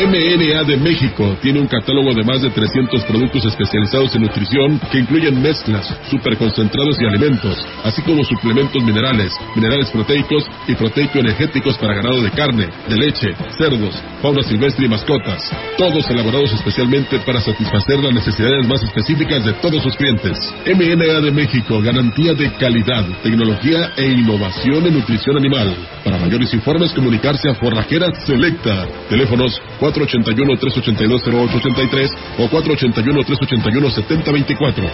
MNA 0.05 0.65
de 0.65 0.77
México 0.77 1.35
tiene 1.41 1.59
un 1.59 1.65
catálogo 1.65 2.13
de 2.13 2.23
más 2.23 2.39
de 2.39 2.51
300 2.51 3.05
productos 3.05 3.43
especializados 3.43 4.15
en 4.15 4.21
nutrición 4.21 4.79
que 4.91 4.99
incluyen 4.99 5.41
mezclas, 5.41 5.91
superconcentrados 6.11 7.01
y 7.01 7.05
alimentos, 7.05 7.57
así 7.83 8.03
como 8.03 8.23
suplementos 8.23 8.83
minerales, 8.83 9.33
minerales 9.55 9.89
proteicos 9.89 10.45
y 10.67 10.75
proteico-energéticos 10.75 11.79
para 11.79 11.95
ganado 11.95 12.21
de 12.21 12.29
carne, 12.29 12.69
de 12.87 12.95
leche, 12.97 13.33
cerdos, 13.57 13.95
fauna 14.21 14.43
silvestre 14.43 14.85
y 14.85 14.89
mascotas, 14.89 15.41
todos 15.75 16.07
elaborados 16.11 16.53
especialmente 16.53 17.17
para 17.25 17.41
satisfacer 17.41 17.97
las 17.97 18.13
necesidades 18.13 18.67
más 18.67 18.83
específicas 18.83 19.43
de 19.43 19.53
todos 19.53 19.81
sus 19.81 19.95
clientes. 19.95 20.37
MNA 20.67 21.21
de 21.21 21.31
México, 21.31 21.81
garantía 21.81 22.33
de 22.35 22.51
calidad, 22.53 23.05
tecnología 23.23 23.91
e 23.97 24.05
innovación 24.05 24.85
en 24.85 24.93
nutrición 24.93 25.37
animal. 25.37 25.75
Para 26.03 26.19
mayores 26.19 26.53
informes, 26.53 26.93
comunicarse 26.93 27.49
a 27.49 27.55
Forrajera 27.55 28.13
Selecta. 28.23 28.87
Teléfonos 29.09 29.59
481-382-0883 29.95 32.11
o 32.39 32.49
481-381-7024. 32.49 34.89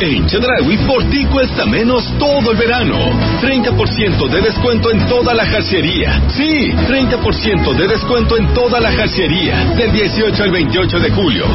En 0.00 0.26
Chedraui 0.26 0.78
por 0.78 1.04
ti 1.04 1.24
cuesta 1.26 1.64
menos 1.64 2.04
todo 2.18 2.50
el 2.50 2.56
verano. 2.56 2.96
30% 3.40 4.28
de 4.28 4.40
descuento 4.40 4.90
en 4.90 5.06
toda 5.06 5.32
la 5.32 5.46
jarcería. 5.46 6.20
Sí, 6.28 6.72
30% 6.72 7.76
de 7.76 7.86
descuento 7.86 8.36
en 8.36 8.52
toda 8.52 8.80
la 8.80 8.90
jarcería. 8.90 9.64
Del 9.76 9.92
18 9.92 10.42
al 10.42 10.50
28 10.50 10.98
de 10.98 11.10
julio. 11.10 11.46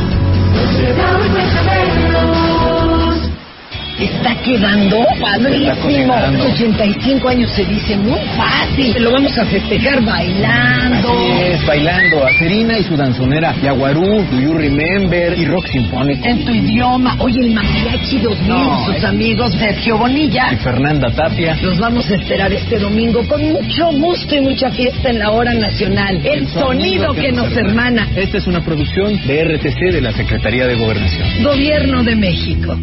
Está 4.00 4.36
quedando 4.44 4.98
padrísimo. 5.20 6.14
85 6.54 7.30
años 7.30 7.50
se 7.52 7.66
dice 7.66 7.96
muy 7.98 8.20
fácil. 8.38 8.96
Lo 9.04 9.12
vamos 9.12 9.36
a 9.38 9.46
festejar 9.46 10.04
bailando. 10.04 11.10
Así 11.10 11.42
es, 11.54 11.66
bailando 11.66 12.24
a 12.26 12.32
Serina 12.34 12.78
y 12.78 12.84
su 12.84 12.96
danzonera 12.96 13.56
Yaguarú, 13.62 14.24
Do 14.32 14.40
You 14.40 14.54
Remember 14.54 15.38
y 15.38 15.46
Rock 15.46 15.68
Symphonic. 15.68 16.24
En 16.24 16.46
tu 16.46 16.52
idioma. 16.52 17.16
Oye, 17.20 17.40
el 17.40 17.52
Mariachi 17.56 18.20
2000 18.20 18.48
No, 18.48 18.86
sus 18.86 18.96
es- 18.98 19.04
amigos 19.04 19.54
Sergio 19.54 19.98
Bonilla. 19.98 20.54
Y 20.54 20.58
Fernanda 20.58 21.10
Tapia. 21.12 21.58
Los 21.62 21.80
vamos 21.80 22.10
a 22.12 22.16
esperar 22.16 22.54
este 22.54 22.78
domingo 22.78 23.28
con 23.28 23.44
mucho 23.52 23.92
gusto 23.94 24.36
y 24.36 24.42
mucha 24.42 24.70
fiesta 24.70 25.10
en 25.10 25.20
la 25.20 25.32
hora 25.32 25.54
nacional. 25.56 26.22
El 26.24 26.48
sonido 26.48 27.14
que 27.14 27.32
nos 27.32 27.52
hermana. 27.58 28.08
Esta 28.16 28.38
es 28.38 28.46
una 28.46 28.64
producción 28.64 29.20
de 29.26 29.44
RTC 29.44 29.92
de 29.92 30.02
la 30.02 30.12
Secretaría 30.14 30.68
de 30.68 30.76
Gobernación. 30.76 31.44
Gobierno 31.44 32.04
de 32.04 32.16
México. 32.16 32.78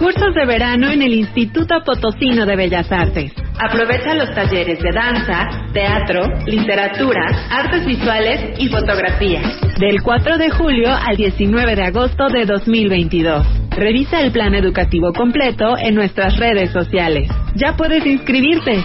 Cursos 0.00 0.34
de 0.34 0.46
verano 0.46 0.90
en 0.90 1.02
el 1.02 1.12
Instituto 1.12 1.84
Potosino 1.84 2.46
de 2.46 2.56
Bellas 2.56 2.90
Artes. 2.90 3.34
Aprovecha 3.58 4.14
los 4.14 4.34
talleres 4.34 4.78
de 4.80 4.92
danza, 4.94 5.46
teatro, 5.74 6.22
literatura, 6.46 7.20
artes 7.50 7.84
visuales 7.84 8.58
y 8.58 8.70
fotografía. 8.70 9.42
Del 9.78 10.00
4 10.02 10.38
de 10.38 10.48
julio 10.52 10.88
al 10.90 11.18
19 11.18 11.76
de 11.76 11.82
agosto 11.82 12.28
de 12.30 12.46
2022. 12.46 13.46
Revisa 13.76 14.22
el 14.22 14.32
plan 14.32 14.54
educativo 14.54 15.12
completo 15.12 15.76
en 15.76 15.96
nuestras 15.96 16.38
redes 16.38 16.70
sociales. 16.70 17.28
Ya 17.54 17.76
puedes 17.76 18.06
inscribirte. 18.06 18.82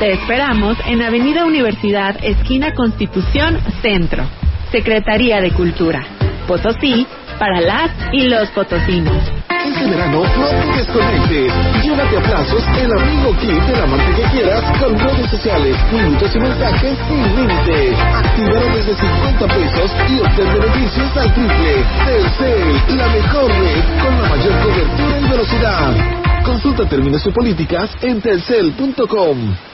Te 0.00 0.14
esperamos 0.14 0.76
en 0.88 1.00
Avenida 1.00 1.44
Universidad, 1.44 2.16
esquina 2.24 2.74
Constitución, 2.74 3.60
Centro. 3.82 4.24
Secretaría 4.72 5.40
de 5.40 5.52
Cultura. 5.52 6.04
Potosí, 6.48 7.06
para 7.38 7.60
las 7.60 7.90
y 8.12 8.28
los 8.28 8.48
potosinos. 8.50 9.22
Este 9.64 9.86
verano 9.86 10.22
no 10.22 10.48
te 10.48 10.78
desconectes. 10.78 11.52
Llévate 11.82 12.18
a 12.18 12.22
plazos 12.22 12.62
el 12.78 12.92
amigo 12.92 13.36
kit 13.40 13.62
de 13.64 13.76
la 13.76 13.86
marca 13.86 14.14
que 14.14 14.22
quieras 14.30 14.62
con 14.78 14.98
redes 14.98 15.30
sociales, 15.30 15.76
minutos 15.90 16.34
y 16.34 16.38
mensajes 16.38 16.98
sin 17.08 17.36
límite. 17.36 17.96
Actívalo 18.14 18.66
desde 18.76 18.94
50 18.94 19.46
pesos 19.46 19.90
y 20.10 20.20
obtén 20.20 20.52
beneficios 20.52 21.16
al 21.16 21.34
triple. 21.34 21.84
Telcel, 22.04 22.96
la 22.98 23.08
mejor 23.08 23.50
red 23.50 24.02
con 24.02 24.22
la 24.22 24.28
mayor 24.28 24.60
cobertura 24.62 25.20
y 25.20 25.28
velocidad. 25.30 25.94
Consulta 26.44 26.88
términos 26.88 27.24
y 27.26 27.30
políticas 27.30 27.90
en 28.02 28.20
telcel.com. 28.20 29.73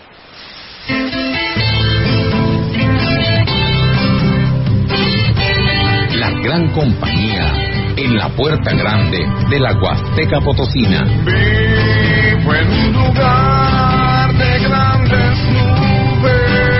La 6.17 6.31
gran 6.43 6.69
compañía 6.69 7.53
en 7.97 8.17
la 8.17 8.29
puerta 8.29 8.73
grande 8.73 9.27
de 9.49 9.59
la 9.59 9.73
Huasteca 9.73 10.41
Potosina. 10.41 11.03
Vivo 11.03 12.53
en 12.53 12.67
un 12.67 12.93
lugar 12.93 14.33
de 14.33 14.59
grandes 14.59 15.37
nubes. 15.51 16.71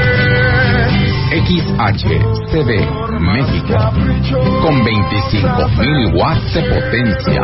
XHCD 1.31 2.71
México 3.19 3.77
con 4.61 4.83
25.000 4.83 6.13
watts 6.15 6.53
de 6.53 6.61
potencia, 6.63 7.43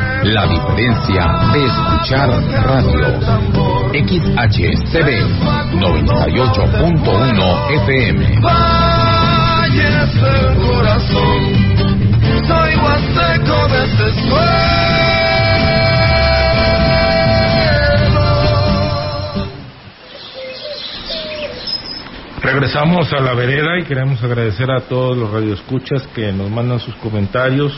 La 0.23 0.45
diferencia 0.45 1.25
de 1.51 1.65
escuchar 1.65 2.29
radio. 2.63 3.19
XHCB 3.91 5.09
98.1 5.73 7.71
FM. 7.83 8.39
Valles 8.39 10.13
del 10.21 10.57
corazón, 10.57 11.39
soy 12.47 12.75
huasteco 12.75 13.67
de 13.69 13.79
este 13.85 14.09
Regresamos 22.43 23.11
a 23.13 23.19
la 23.21 23.33
vereda 23.33 23.79
y 23.79 23.83
queremos 23.85 24.23
agradecer 24.23 24.69
a 24.69 24.81
todos 24.81 25.17
los 25.17 25.31
radioescuchas 25.31 26.03
que 26.13 26.31
nos 26.31 26.51
mandan 26.51 26.79
sus 26.79 26.95
comentarios 26.95 27.73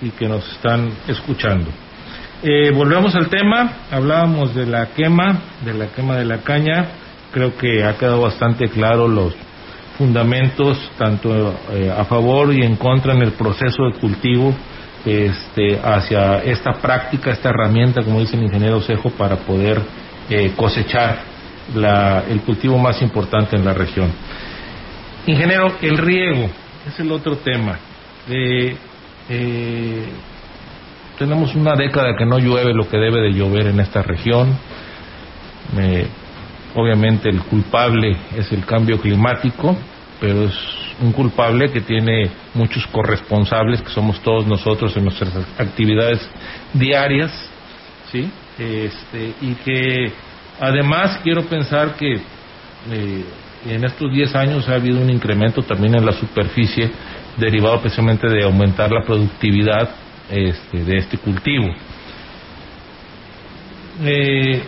y 0.00 0.10
que 0.10 0.28
nos 0.28 0.46
están 0.52 0.90
escuchando. 1.08 1.70
Eh, 2.42 2.70
volvemos 2.72 3.14
al 3.14 3.28
tema, 3.28 3.72
hablábamos 3.90 4.54
de 4.54 4.66
la 4.66 4.86
quema, 4.88 5.40
de 5.64 5.74
la 5.74 5.86
quema 5.88 6.16
de 6.16 6.24
la 6.24 6.38
caña, 6.38 6.88
creo 7.32 7.56
que 7.56 7.84
ha 7.84 7.96
quedado 7.96 8.20
bastante 8.20 8.68
claro 8.68 9.08
los 9.08 9.34
fundamentos 9.96 10.78
tanto 10.98 11.54
eh, 11.72 11.90
a 11.90 12.04
favor 12.04 12.52
y 12.52 12.62
en 12.62 12.76
contra 12.76 13.14
en 13.14 13.22
el 13.22 13.32
proceso 13.32 13.84
de 13.84 13.98
cultivo 13.98 14.54
este, 15.04 15.78
hacia 15.82 16.38
esta 16.42 16.72
práctica, 16.72 17.30
esta 17.30 17.50
herramienta, 17.50 18.02
como 18.02 18.20
dice 18.20 18.36
el 18.36 18.44
ingeniero 18.44 18.80
Cejo, 18.80 19.10
para 19.10 19.36
poder 19.36 19.80
eh, 20.28 20.52
cosechar 20.56 21.18
la, 21.74 22.24
el 22.28 22.40
cultivo 22.40 22.78
más 22.78 23.00
importante 23.02 23.56
en 23.56 23.64
la 23.64 23.74
región. 23.74 24.10
Ingeniero, 25.26 25.74
el 25.80 25.98
riego 25.98 26.50
es 26.86 26.98
el 27.00 27.10
otro 27.12 27.36
tema. 27.36 27.78
Eh, 28.28 28.76
eh, 29.28 30.06
tenemos 31.18 31.54
una 31.54 31.74
década 31.74 32.16
que 32.16 32.26
no 32.26 32.38
llueve 32.38 32.74
lo 32.74 32.88
que 32.88 32.98
debe 32.98 33.20
de 33.20 33.32
llover 33.32 33.68
en 33.68 33.80
esta 33.80 34.02
región. 34.02 34.56
Eh, 35.78 36.06
obviamente 36.74 37.28
el 37.28 37.40
culpable 37.42 38.16
es 38.36 38.50
el 38.52 38.64
cambio 38.64 39.00
climático, 39.00 39.76
pero 40.20 40.44
es 40.44 40.54
un 41.00 41.12
culpable 41.12 41.70
que 41.70 41.80
tiene 41.80 42.30
muchos 42.54 42.86
corresponsables, 42.88 43.82
que 43.82 43.90
somos 43.90 44.20
todos 44.20 44.46
nosotros 44.46 44.96
en 44.96 45.04
nuestras 45.04 45.34
actividades 45.58 46.28
diarias, 46.72 47.32
¿sí? 48.10 48.30
Este, 48.58 49.34
y 49.40 49.54
que 49.54 50.12
Además, 50.60 51.20
quiero 51.22 51.42
pensar 51.44 51.94
que 51.96 52.14
eh, 52.14 53.24
en 53.66 53.84
estos 53.84 54.12
10 54.12 54.34
años 54.36 54.68
ha 54.68 54.74
habido 54.74 55.00
un 55.00 55.10
incremento 55.10 55.62
también 55.62 55.96
en 55.96 56.06
la 56.06 56.12
superficie 56.12 56.90
derivado 57.36 57.80
precisamente 57.80 58.28
de 58.28 58.44
aumentar 58.44 58.90
la 58.90 59.04
productividad 59.04 59.90
este, 60.30 60.84
de 60.84 60.96
este 60.96 61.18
cultivo. 61.18 61.66
Eh, 64.02 64.62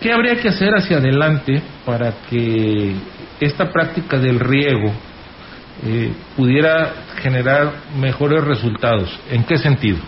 ¿Qué 0.00 0.12
habría 0.12 0.36
que 0.36 0.48
hacer 0.48 0.74
hacia 0.76 0.98
adelante 0.98 1.62
para 1.84 2.12
que 2.28 2.94
esta 3.40 3.70
práctica 3.70 4.18
del 4.18 4.38
riego 4.38 4.92
eh, 5.84 6.12
pudiera 6.36 6.92
generar 7.22 7.72
mejores 7.98 8.44
resultados? 8.44 9.18
¿En 9.30 9.44
qué 9.44 9.56
sentido? 9.56 9.98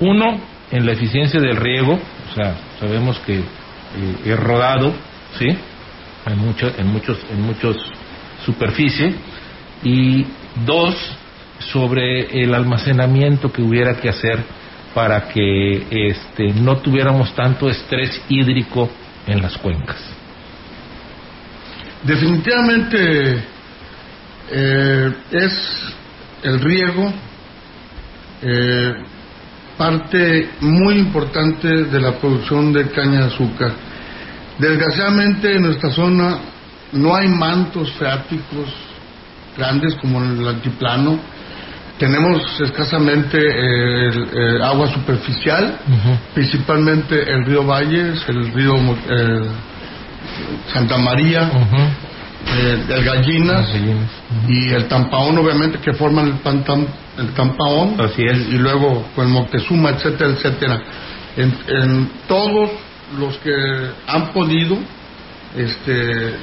Uno, 0.00 0.40
en 0.70 0.84
la 0.84 0.92
eficiencia 0.92 1.40
del 1.40 1.56
riego, 1.56 1.94
o 1.94 2.34
sea, 2.34 2.54
sabemos 2.78 3.18
que 3.20 3.38
eh, 3.38 4.36
rodado, 4.36 4.92
¿sí? 5.38 5.48
En, 6.26 6.38
mucho, 6.38 6.70
en 6.76 6.86
muchos, 6.88 7.18
en 7.30 7.40
muchos 7.40 7.76
superficie. 8.44 9.14
Y 9.82 10.26
dos, 10.64 10.94
sobre 11.58 12.42
el 12.42 12.54
almacenamiento 12.54 13.52
que 13.52 13.62
hubiera 13.62 13.94
que 14.00 14.08
hacer 14.08 14.38
para 14.94 15.28
que 15.28 15.86
este, 15.90 16.52
no 16.54 16.78
tuviéramos 16.78 17.34
tanto 17.34 17.68
estrés 17.68 18.20
hídrico 18.28 18.88
en 19.26 19.42
las 19.42 19.56
cuencas. 19.58 19.98
Definitivamente 22.02 23.44
eh, 24.50 25.12
es 25.32 25.94
el 26.42 26.60
riego 26.60 27.12
eh, 28.40 28.94
parte 29.76 30.50
muy 30.60 30.94
importante 30.98 31.68
de 31.68 32.00
la 32.00 32.18
producción 32.18 32.72
de 32.72 32.88
caña 32.90 33.20
de 33.20 33.26
azúcar. 33.26 33.72
Desgraciadamente 34.58 35.54
en 35.54 35.62
nuestra 35.62 35.90
zona 35.90 36.38
no 36.92 37.14
hay 37.14 37.28
mantos 37.28 37.92
freáticos 37.92 38.87
grandes 39.58 39.94
como 39.96 40.22
en 40.24 40.38
el 40.38 40.48
altiplano. 40.48 41.18
Tenemos 41.98 42.60
escasamente 42.60 43.38
eh, 43.40 44.62
agua 44.62 44.86
superficial, 44.92 45.78
principalmente 46.32 47.20
el 47.30 47.44
río 47.44 47.64
Valles, 47.64 48.24
el 48.28 48.52
río 48.52 48.76
Santa 50.72 50.96
María, 50.96 51.50
eh, 52.46 52.84
el 52.88 53.04
Gallinas, 53.04 53.68
y 54.46 54.70
el 54.70 54.86
Tampaón, 54.86 55.38
obviamente, 55.38 55.78
que 55.78 55.92
forman 55.92 56.28
el, 56.28 56.34
pantam, 56.34 56.86
el 57.18 57.30
Tampaón, 57.30 57.96
Y, 58.16 58.56
luego 58.58 59.06
con 59.14 59.30
Moctezuma, 59.30 59.90
etcétera, 59.90 60.30
etcétera. 60.30 60.80
En, 61.36 62.10
todos 62.28 62.70
los 63.18 63.36
que 63.38 63.52
han 64.06 64.28
podido, 64.32 64.78
este, 65.56 66.34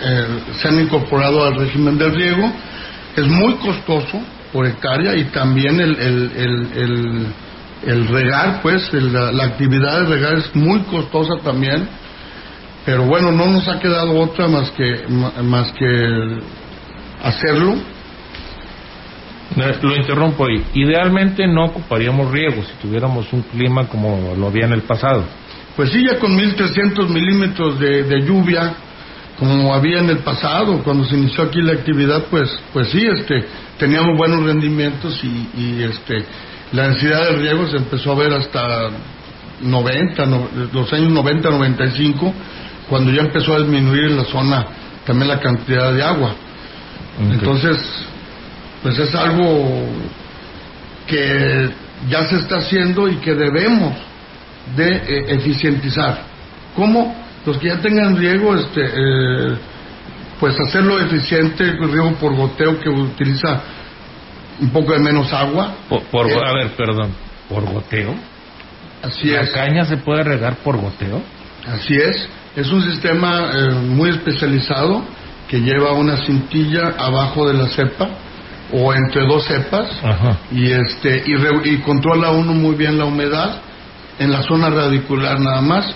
eh, 0.00 0.26
se 0.60 0.68
han 0.68 0.80
incorporado 0.80 1.44
al 1.44 1.56
régimen 1.56 1.98
del 1.98 2.14
riego. 2.14 2.52
Es 3.16 3.26
muy 3.26 3.54
costoso 3.54 4.20
por 4.52 4.66
hectárea 4.66 5.16
y 5.16 5.24
también 5.24 5.80
el, 5.80 5.98
el, 5.98 6.30
el, 6.74 7.26
el 7.86 8.08
regar, 8.08 8.62
pues, 8.62 8.92
la, 8.92 9.32
la 9.32 9.44
actividad 9.44 10.00
de 10.00 10.06
regar 10.06 10.34
es 10.34 10.54
muy 10.54 10.80
costosa 10.84 11.36
también 11.42 11.88
pero 12.84 13.04
bueno, 13.04 13.30
no 13.30 13.46
nos 13.46 13.68
ha 13.68 13.78
quedado 13.78 14.18
otra 14.18 14.48
más 14.48 14.70
que, 14.72 15.04
más 15.42 15.72
que 15.72 16.40
hacerlo. 17.22 17.76
Lo 19.82 19.96
interrumpo 19.96 20.46
ahí. 20.46 20.64
Idealmente 20.74 21.46
no 21.46 21.66
ocuparíamos 21.66 22.30
riego 22.30 22.62
si 22.62 22.72
tuviéramos 22.80 23.30
un 23.32 23.42
clima 23.42 23.86
como 23.86 24.34
lo 24.36 24.46
había 24.48 24.64
en 24.64 24.72
el 24.72 24.82
pasado. 24.82 25.24
Pues 25.76 25.90
sí, 25.90 26.04
ya 26.04 26.18
con 26.18 26.36
1.300 26.36 27.08
milímetros 27.08 27.78
de, 27.78 28.02
de 28.02 28.20
lluvia, 28.22 28.74
como 29.42 29.74
había 29.74 29.98
en 29.98 30.08
el 30.08 30.18
pasado, 30.18 30.84
cuando 30.84 31.04
se 31.04 31.16
inició 31.16 31.42
aquí 31.42 31.60
la 31.62 31.72
actividad, 31.72 32.26
pues, 32.30 32.48
pues 32.72 32.90
sí, 32.90 33.04
este, 33.04 33.44
teníamos 33.76 34.16
buenos 34.16 34.44
rendimientos 34.44 35.18
y, 35.24 35.48
y 35.56 35.82
este, 35.82 36.24
la 36.70 36.86
necesidad 36.86 37.24
de 37.24 37.36
riego 37.38 37.66
se 37.66 37.78
empezó 37.78 38.12
a 38.12 38.14
ver 38.14 38.32
hasta 38.34 38.90
90, 39.60 40.26
los 40.72 40.92
años 40.92 41.10
90, 41.10 41.50
95 41.50 42.34
cuando 42.88 43.10
ya 43.10 43.22
empezó 43.22 43.54
a 43.54 43.58
disminuir 43.58 44.12
en 44.12 44.16
la 44.16 44.24
zona 44.26 44.66
también 45.04 45.28
la 45.28 45.40
cantidad 45.40 45.92
de 45.92 46.04
agua. 46.04 46.34
Entonces, 47.32 47.78
pues 48.80 48.96
es 48.96 49.12
algo 49.12 49.88
que 51.08 51.68
ya 52.08 52.28
se 52.28 52.36
está 52.36 52.58
haciendo 52.58 53.08
y 53.08 53.16
que 53.16 53.34
debemos 53.34 53.92
de 54.76 54.88
eh, 54.88 55.24
eficientizar. 55.34 56.22
¿Cómo? 56.76 57.21
Los 57.44 57.58
que 57.58 57.68
ya 57.68 57.80
tengan 57.80 58.16
riego, 58.16 58.54
este, 58.54 58.84
eh, 58.84 59.56
pues 60.38 60.58
hacerlo 60.60 61.00
eficiente, 61.00 61.64
el 61.64 61.90
riego 61.90 62.12
por 62.14 62.34
goteo 62.34 62.78
que 62.80 62.88
utiliza 62.88 63.60
un 64.60 64.70
poco 64.70 64.92
de 64.92 64.98
menos 64.98 65.32
agua. 65.32 65.74
Por, 65.88 66.30
eh, 66.30 66.34
a 66.34 66.52
ver, 66.52 66.70
perdón, 66.76 67.12
¿por 67.48 67.64
goteo? 67.64 68.14
Así 69.02 69.28
¿La 69.28 69.40
es. 69.40 69.50
caña 69.50 69.84
se 69.84 69.96
puede 69.96 70.22
regar 70.22 70.56
por 70.56 70.76
goteo? 70.80 71.20
Así 71.66 71.94
es. 71.94 72.28
Es 72.54 72.70
un 72.70 72.82
sistema 72.82 73.50
eh, 73.52 73.70
muy 73.72 74.10
especializado 74.10 75.02
que 75.48 75.60
lleva 75.60 75.92
una 75.92 76.16
cintilla 76.18 76.94
abajo 76.98 77.48
de 77.48 77.54
la 77.54 77.68
cepa 77.68 78.08
o 78.72 78.94
entre 78.94 79.26
dos 79.26 79.44
cepas 79.44 79.90
y 80.50 80.70
este 80.72 81.24
y, 81.26 81.76
controla 81.78 82.30
uno 82.30 82.54
muy 82.54 82.74
bien 82.74 82.98
la 82.98 83.04
humedad 83.04 83.60
en 84.18 84.32
la 84.32 84.42
zona 84.42 84.70
radicular 84.70 85.38
nada 85.40 85.60
más 85.60 85.94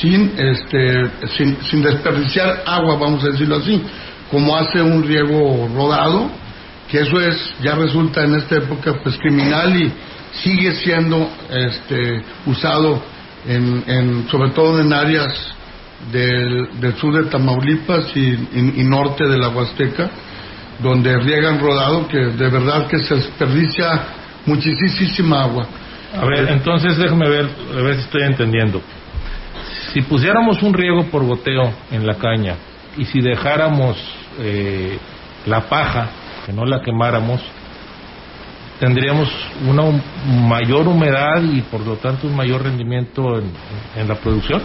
sin 0.00 0.32
este 0.36 1.10
sin, 1.36 1.82
desperdiciar 1.82 2.62
agua 2.66 2.96
vamos 2.96 3.24
a 3.24 3.30
decirlo 3.30 3.56
así 3.56 3.82
como 4.30 4.56
hace 4.56 4.80
un 4.80 5.02
riego 5.02 5.68
rodado 5.74 6.30
que 6.88 7.00
eso 7.00 7.20
es 7.20 7.54
ya 7.62 7.74
resulta 7.74 8.24
en 8.24 8.34
esta 8.36 8.56
época 8.56 9.00
pues 9.02 9.16
criminal 9.18 9.76
y 9.76 9.92
sigue 10.42 10.72
siendo 10.72 11.28
este 11.50 12.22
usado 12.46 13.02
en, 13.46 13.84
en 13.86 14.28
sobre 14.28 14.50
todo 14.50 14.80
en 14.80 14.92
áreas 14.92 15.54
del, 16.12 16.94
sur 16.96 17.22
de 17.22 17.30
Tamaulipas 17.30 18.16
y, 18.16 18.82
norte 18.84 19.26
de 19.26 19.38
la 19.38 19.48
Huasteca, 19.50 20.10
donde 20.80 21.16
riegan 21.18 21.60
rodado, 21.60 22.08
que 22.08 22.18
de 22.18 22.48
verdad 22.48 22.86
que 22.86 22.98
se 22.98 23.16
desperdicia 23.16 24.02
muchísima 24.46 25.42
agua. 25.42 25.66
A 26.16 26.24
ver, 26.24 26.48
entonces 26.50 26.96
déjame 26.96 27.28
ver, 27.28 27.48
a 27.78 27.82
ver 27.82 27.94
si 27.96 28.00
estoy 28.02 28.22
entendiendo. 28.22 28.82
Si 29.92 30.02
pusiéramos 30.02 30.62
un 30.62 30.72
riego 30.72 31.06
por 31.06 31.24
goteo 31.24 31.72
en 31.90 32.06
la 32.06 32.14
caña 32.14 32.54
y 32.96 33.04
si 33.06 33.20
dejáramos 33.20 33.96
eh, 34.38 34.98
la 35.46 35.62
paja, 35.62 36.08
que 36.46 36.52
no 36.52 36.64
la 36.64 36.80
quemáramos, 36.80 37.40
tendríamos 38.78 39.28
una 39.66 39.82
mayor 40.26 40.86
humedad 40.86 41.42
y 41.42 41.60
por 41.62 41.84
lo 41.84 41.96
tanto 41.96 42.28
un 42.28 42.36
mayor 42.36 42.62
rendimiento 42.62 43.38
en, 43.38 43.50
en 43.96 44.08
la 44.08 44.14
producción. 44.14 44.62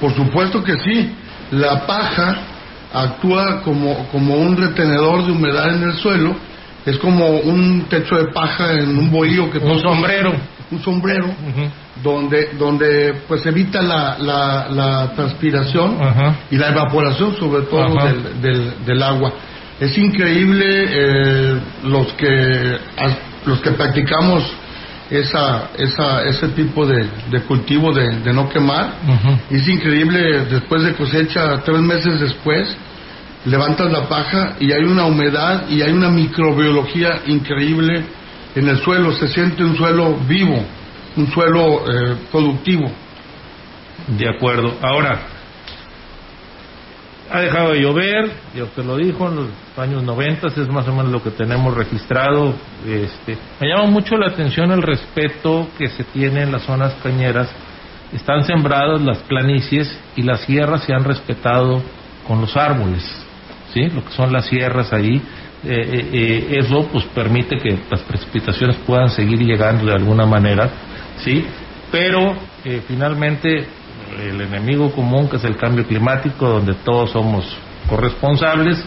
Por 0.00 0.12
supuesto 0.12 0.62
que 0.62 0.76
sí. 0.78 1.12
La 1.52 1.86
paja 1.86 2.38
actúa 2.92 3.62
como, 3.62 4.08
como 4.08 4.34
un 4.34 4.56
retenedor 4.56 5.24
de 5.24 5.32
humedad 5.32 5.74
en 5.74 5.84
el 5.84 5.92
suelo. 5.94 6.34
Es 6.84 6.98
como 6.98 7.28
un 7.28 7.86
techo 7.88 8.16
de 8.16 8.32
paja 8.32 8.72
en 8.72 8.98
un 8.98 9.10
bohío 9.10 9.50
que 9.50 9.58
Un 9.58 9.80
sombrero. 9.80 10.32
Un 10.70 10.82
sombrero 10.82 11.28
donde, 12.02 12.50
donde 12.58 13.14
pues 13.28 13.44
evita 13.46 13.80
la, 13.80 14.16
la, 14.18 14.68
la 14.68 15.12
transpiración 15.14 15.96
Ajá. 16.00 16.36
y 16.50 16.56
la 16.56 16.70
evaporación 16.70 17.36
sobre 17.36 17.62
todo 17.62 17.94
del, 18.04 18.40
del, 18.40 18.84
del 18.84 19.02
agua. 19.02 19.32
Es 19.80 19.96
increíble 19.98 20.66
eh, 20.66 21.60
los 21.84 22.12
que 22.14 22.78
los 23.46 23.60
que 23.60 23.72
practicamos 23.72 24.42
esa, 25.10 25.68
esa, 25.76 26.24
ese 26.24 26.48
tipo 26.48 26.86
de, 26.86 27.06
de 27.30 27.40
cultivo 27.42 27.92
de, 27.92 28.20
de 28.20 28.32
no 28.32 28.48
quemar. 28.48 28.94
Es 29.50 29.68
increíble 29.68 30.46
después 30.46 30.82
de 30.82 30.94
cosecha, 30.94 31.60
tres 31.62 31.80
meses 31.80 32.20
después, 32.20 32.74
levantas 33.44 33.92
la 33.92 34.08
paja 34.08 34.56
y 34.60 34.72
hay 34.72 34.82
una 34.84 35.04
humedad 35.04 35.68
y 35.68 35.82
hay 35.82 35.92
una 35.92 36.08
microbiología 36.08 37.20
increíble 37.26 38.02
en 38.54 38.68
el 38.68 38.78
suelo. 38.78 39.12
Se 39.12 39.28
siente 39.28 39.62
un 39.62 39.76
suelo 39.76 40.16
vivo, 40.26 40.64
un 41.16 41.30
suelo 41.30 41.84
eh, 41.90 42.16
productivo. 42.30 42.90
De 44.08 44.28
acuerdo. 44.28 44.76
Ahora, 44.82 45.18
ha 47.30 47.40
dejado 47.40 47.72
de 47.72 47.80
llover, 47.80 48.32
ya 48.54 48.64
usted 48.64 48.84
lo 48.84 48.96
dijo, 48.96 49.28
en 49.28 49.36
los 49.36 49.48
años 49.76 50.02
90 50.02 50.46
es 50.48 50.68
más 50.68 50.86
o 50.86 50.92
menos 50.92 51.10
lo 51.10 51.22
que 51.22 51.30
tenemos 51.30 51.74
registrado. 51.74 52.54
Este, 52.86 53.36
me 53.60 53.68
llama 53.68 53.90
mucho 53.90 54.16
la 54.16 54.28
atención 54.28 54.70
el 54.72 54.82
respeto 54.82 55.68
que 55.78 55.88
se 55.88 56.04
tiene 56.04 56.42
en 56.42 56.52
las 56.52 56.62
zonas 56.62 56.94
cañeras. 57.02 57.48
Están 58.12 58.44
sembradas 58.44 59.00
las 59.00 59.18
planicies 59.18 59.98
y 60.16 60.22
las 60.22 60.40
sierras 60.42 60.84
se 60.84 60.92
han 60.92 61.02
respetado 61.02 61.82
con 62.26 62.40
los 62.40 62.56
árboles, 62.56 63.02
¿sí? 63.72 63.88
Lo 63.88 64.04
que 64.04 64.12
son 64.12 64.32
las 64.32 64.46
sierras 64.46 64.92
ahí. 64.92 65.20
Eh, 65.66 65.70
eh, 65.70 66.08
eh, 66.12 66.58
eso 66.60 66.86
pues 66.92 67.04
permite 67.06 67.56
que 67.56 67.78
las 67.90 68.02
precipitaciones 68.02 68.76
puedan 68.86 69.08
seguir 69.08 69.38
llegando 69.38 69.86
de 69.86 69.94
alguna 69.94 70.26
manera, 70.26 70.70
¿sí? 71.24 71.44
Pero 71.90 72.36
eh, 72.64 72.82
finalmente 72.86 73.66
el 74.20 74.40
enemigo 74.40 74.92
común 74.92 75.28
que 75.28 75.36
es 75.36 75.44
el 75.44 75.56
cambio 75.56 75.86
climático 75.86 76.48
donde 76.48 76.74
todos 76.84 77.10
somos 77.10 77.44
corresponsables 77.88 78.84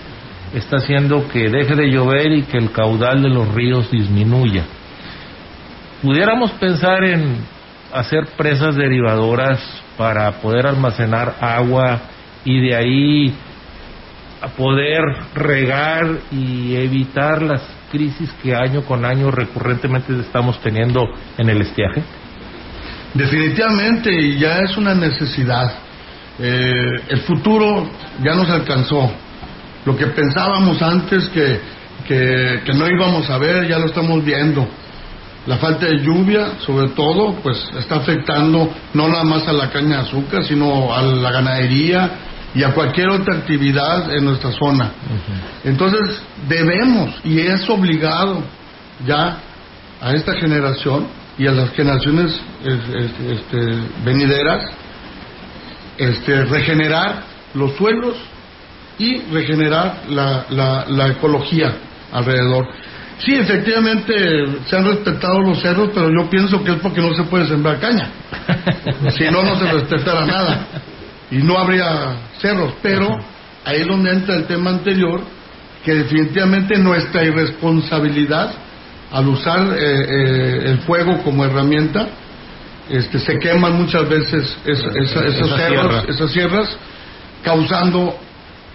está 0.54 0.78
haciendo 0.78 1.28
que 1.28 1.50
deje 1.50 1.76
de 1.76 1.90
llover 1.92 2.32
y 2.32 2.44
que 2.44 2.58
el 2.58 2.72
caudal 2.72 3.22
de 3.22 3.30
los 3.30 3.54
ríos 3.54 3.92
disminuya. 3.92 4.64
Pudiéramos 6.02 6.52
pensar 6.52 7.04
en 7.04 7.38
hacer 7.94 8.28
presas 8.38 8.76
derivadoras 8.76 9.60
para 9.98 10.32
poder 10.40 10.68
almacenar 10.68 11.36
agua 11.42 12.00
y 12.46 12.62
de 12.62 12.76
ahí 12.76 13.34
poder 14.56 15.02
regar 15.34 16.20
y 16.32 16.76
evitar 16.76 17.42
las 17.42 17.62
crisis 17.92 18.32
que 18.44 18.56
año 18.56 18.84
con 18.84 19.06
año 19.06 19.32
recurrentemente 19.32 20.18
estamos 20.20 20.60
teniendo 20.62 21.02
en 21.38 21.50
el 21.50 21.62
estiaje. 21.62 22.04
Definitivamente, 23.14 24.14
y 24.14 24.38
ya 24.38 24.60
es 24.60 24.78
una 24.78 24.94
necesidad. 24.94 25.74
Eh, 26.40 26.92
el 27.10 27.20
futuro 27.22 27.90
ya 28.24 28.36
nos 28.36 28.50
alcanzó. 28.50 29.12
Lo 29.86 29.96
que 29.96 30.08
pensábamos 30.08 30.82
antes 30.82 31.30
que, 31.30 31.60
que, 32.08 32.62
que 32.66 32.74
no 32.74 32.88
íbamos 32.88 33.30
a 33.30 33.38
ver, 33.38 33.68
ya 33.68 33.80
lo 33.80 33.86
estamos 33.86 34.24
viendo. 34.24 34.68
La 35.48 35.58
falta 35.58 35.86
de 35.86 36.00
lluvia, 36.00 36.60
sobre 36.60 36.90
todo, 36.90 37.36
pues 37.36 37.70
está 37.80 37.96
afectando 37.96 38.70
no 38.94 39.08
nada 39.08 39.24
más 39.24 39.48
a 39.48 39.54
la 39.54 39.70
caña 39.70 39.98
de 39.98 40.02
azúcar, 40.02 40.44
sino 40.44 40.94
a 40.94 41.02
la 41.02 41.32
ganadería 41.32 42.12
y 42.54 42.64
a 42.64 42.74
cualquier 42.74 43.10
otra 43.10 43.38
actividad 43.38 44.14
en 44.14 44.26
nuestra 44.26 44.52
zona. 44.52 44.92
Entonces, 45.64 46.22
debemos, 46.50 47.16
y 47.24 47.40
es 47.40 47.68
obligado 47.70 48.44
ya 49.06 49.38
a 50.02 50.14
esta 50.14 50.34
generación 50.34 51.08
y 51.38 51.48
a 51.48 51.52
las 51.52 51.72
generaciones 51.72 52.40
es- 52.64 52.96
es- 52.96 53.32
este, 53.40 53.58
venideras, 54.04 54.64
este, 55.98 56.46
regenerar 56.46 57.24
los 57.54 57.76
suelos 57.76 58.16
y 59.00 59.18
regenerar 59.32 60.04
la, 60.10 60.46
la, 60.50 60.86
la 60.88 61.08
ecología 61.10 61.74
alrededor. 62.12 62.68
Sí, 63.20 63.34
efectivamente 63.34 64.14
se 64.68 64.78
han 64.78 64.86
respetado 64.86 65.40
los 65.42 65.60
cerros, 65.62 65.90
pero 65.94 66.10
yo 66.10 66.30
pienso 66.30 66.64
que 66.64 66.72
es 66.72 66.78
porque 66.78 67.02
no 67.02 67.14
se 67.16 67.24
puede 67.24 67.48
sembrar 67.48 67.80
caña. 67.80 68.10
si 69.18 69.24
no, 69.32 69.44
no 69.44 69.58
se 69.58 69.72
respetara 69.72 70.26
nada. 70.26 70.68
Y 71.32 71.38
no 71.38 71.58
habría 71.58 72.16
cerros. 72.40 72.74
Pero 72.82 73.08
ahí 73.66 73.82
es 73.82 73.88
donde 73.88 74.12
entra 74.12 74.36
el 74.36 74.46
tema 74.46 74.70
anterior, 74.70 75.22
que 75.84 75.96
definitivamente 75.96 76.78
nuestra 76.78 77.24
irresponsabilidad 77.24 78.52
al 79.12 79.28
usar 79.28 79.60
eh, 79.78 79.78
eh, 79.80 80.62
el 80.66 80.80
fuego 80.80 81.22
como 81.24 81.46
herramienta, 81.46 82.08
este, 82.90 83.20
se 83.20 83.38
queman 83.40 83.74
muchas 83.82 84.08
veces 84.08 84.58
es- 84.66 84.80
esa- 84.80 84.90
esos 84.98 85.24
Esa 85.26 85.58
cerros, 85.58 85.68
sierra. 85.68 86.04
esas 86.08 86.32
sierras, 86.32 86.78
causando 87.44 88.18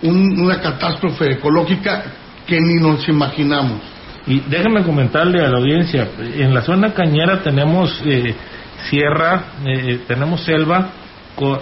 un- 0.02 0.40
una 0.40 0.60
catástrofe 0.60 1.32
ecológica 1.32 2.02
que 2.46 2.60
ni 2.60 2.74
nos 2.80 3.08
imaginamos. 3.08 3.80
Y 4.26 4.40
déjenme 4.40 4.82
comentarle 4.84 5.44
a 5.44 5.48
la 5.48 5.58
audiencia, 5.58 6.08
en 6.36 6.54
la 6.54 6.62
zona 6.62 6.92
cañera 6.94 7.42
tenemos 7.42 8.00
eh, 8.04 8.34
sierra, 8.88 9.44
eh, 9.66 10.00
tenemos 10.06 10.42
selva 10.44 10.90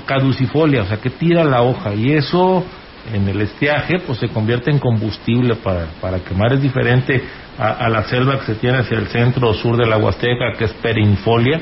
caducifolia, 0.04 0.83
o 0.83 0.87
sea 0.87 0.96
que 0.98 1.11
tira 1.11 1.44
la 1.44 1.62
hoja 1.62 1.94
y 1.94 2.12
eso 2.12 2.64
en 3.12 3.28
el 3.28 3.40
estiaje 3.40 4.00
pues 4.06 4.18
se 4.18 4.28
convierte 4.28 4.70
en 4.70 4.78
combustible 4.78 5.56
para, 5.56 5.86
para 6.00 6.20
quemar, 6.20 6.52
es 6.52 6.62
diferente 6.62 7.22
a, 7.58 7.72
a 7.72 7.88
la 7.88 8.04
selva 8.04 8.38
que 8.40 8.46
se 8.46 8.54
tiene 8.56 8.78
hacia 8.78 8.98
el 8.98 9.08
centro 9.08 9.48
o 9.48 9.54
sur 9.54 9.76
de 9.76 9.86
la 9.86 9.96
Huasteca 9.96 10.52
que 10.58 10.64
es 10.64 10.72
perinfolia, 10.74 11.60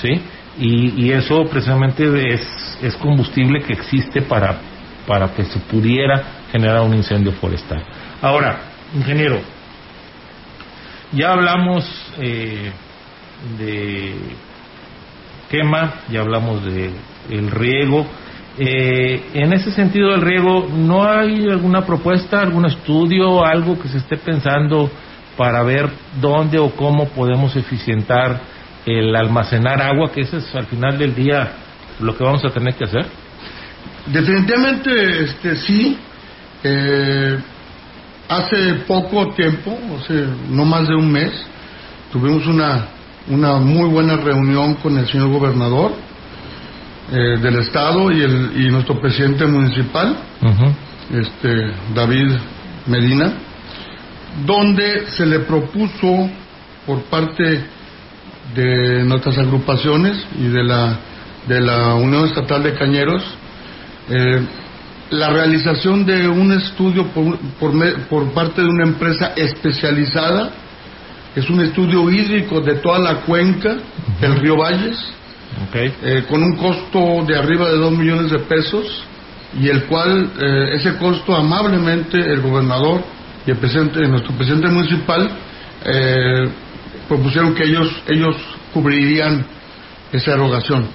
¿sí? 0.00 0.20
Y, 0.58 1.06
y 1.06 1.12
eso 1.12 1.44
precisamente 1.44 2.34
es, 2.34 2.78
es 2.82 2.96
combustible 2.96 3.62
que 3.62 3.74
existe 3.74 4.22
para, 4.22 4.58
para 5.06 5.28
que 5.32 5.44
se 5.44 5.58
pudiera 5.60 6.22
generar 6.50 6.82
un 6.82 6.94
incendio 6.94 7.32
forestal. 7.32 7.84
Ahora, 8.20 8.58
ingeniero, 8.94 9.40
ya 11.12 11.32
hablamos 11.32 11.84
eh, 12.18 12.72
de 13.58 14.14
quema, 15.48 15.94
ya 16.10 16.20
hablamos 16.20 16.64
de 16.64 16.90
el 17.30 17.50
riego. 17.50 18.06
Eh, 18.60 19.22
en 19.34 19.52
ese 19.52 19.70
sentido 19.70 20.10
del 20.10 20.20
riego, 20.20 20.68
¿no 20.74 21.04
hay 21.04 21.48
alguna 21.48 21.86
propuesta, 21.86 22.40
algún 22.40 22.66
estudio, 22.66 23.44
algo 23.44 23.78
que 23.78 23.86
se 23.86 23.98
esté 23.98 24.16
pensando 24.16 24.90
para 25.36 25.62
ver 25.62 25.88
dónde 26.20 26.58
o 26.58 26.70
cómo 26.70 27.08
podemos 27.10 27.54
eficientar 27.54 28.40
el 28.84 29.14
almacenar 29.14 29.80
agua, 29.80 30.10
que 30.12 30.22
eso 30.22 30.38
es 30.38 30.54
al 30.56 30.66
final 30.66 30.98
del 30.98 31.14
día 31.14 31.52
lo 32.00 32.16
que 32.16 32.24
vamos 32.24 32.44
a 32.44 32.50
tener 32.50 32.74
que 32.74 32.84
hacer? 32.84 33.06
Definitivamente, 34.06 35.22
este, 35.24 35.56
sí. 35.56 35.96
Eh, 36.64 37.38
hace 38.28 38.74
poco 38.88 39.28
tiempo, 39.34 39.78
hace 40.00 40.26
no 40.50 40.64
más 40.64 40.88
de 40.88 40.96
un 40.96 41.12
mes, 41.12 41.30
tuvimos 42.10 42.44
una, 42.48 42.88
una 43.28 43.58
muy 43.58 43.88
buena 43.88 44.16
reunión 44.16 44.74
con 44.74 44.98
el 44.98 45.06
señor 45.06 45.28
gobernador 45.28 46.07
eh, 47.12 47.38
del 47.40 47.56
estado 47.60 48.10
y, 48.10 48.20
el, 48.20 48.52
y 48.56 48.70
nuestro 48.70 49.00
presidente 49.00 49.46
municipal, 49.46 50.16
este, 51.12 51.72
David 51.94 52.36
Medina, 52.86 53.32
donde 54.44 55.06
se 55.06 55.26
le 55.26 55.40
propuso 55.40 56.30
por 56.86 57.02
parte 57.04 57.64
de 58.54 59.04
nuestras 59.04 59.38
agrupaciones 59.38 60.26
y 60.38 60.48
de 60.48 60.64
la, 60.64 60.98
de 61.46 61.60
la 61.60 61.94
Unión 61.94 62.24
Estatal 62.24 62.62
de 62.62 62.74
Cañeros 62.74 63.22
eh, 64.10 64.40
la 65.10 65.30
realización 65.30 66.04
de 66.04 66.28
un 66.28 66.52
estudio 66.52 67.06
por, 67.08 67.38
por, 67.58 67.72
por 68.08 68.32
parte 68.32 68.62
de 68.62 68.68
una 68.68 68.84
empresa 68.84 69.32
especializada, 69.36 70.50
es 71.34 71.48
un 71.48 71.60
estudio 71.60 72.10
hídrico 72.10 72.60
de 72.60 72.74
toda 72.76 72.98
la 72.98 73.20
cuenca 73.20 73.76
del 74.20 74.36
río 74.36 74.56
Valles, 74.56 74.98
eh, 75.74 76.24
con 76.28 76.42
un 76.42 76.56
costo 76.56 77.24
de 77.26 77.36
arriba 77.36 77.68
de 77.68 77.78
dos 77.78 77.92
millones 77.92 78.30
de 78.30 78.38
pesos, 78.40 79.04
y 79.58 79.68
el 79.68 79.84
cual 79.84 80.30
eh, 80.40 80.70
ese 80.74 80.96
costo 80.96 81.34
amablemente 81.34 82.18
el 82.18 82.40
gobernador 82.40 83.02
y 83.46 83.50
el 83.50 83.56
presidente, 83.56 84.06
nuestro 84.06 84.34
presidente 84.34 84.68
municipal 84.68 85.30
eh, 85.84 86.48
propusieron 87.08 87.54
que 87.54 87.64
ellos, 87.64 87.90
ellos 88.06 88.36
cubrirían 88.72 89.44
esa 90.12 90.32
erogación. 90.32 90.86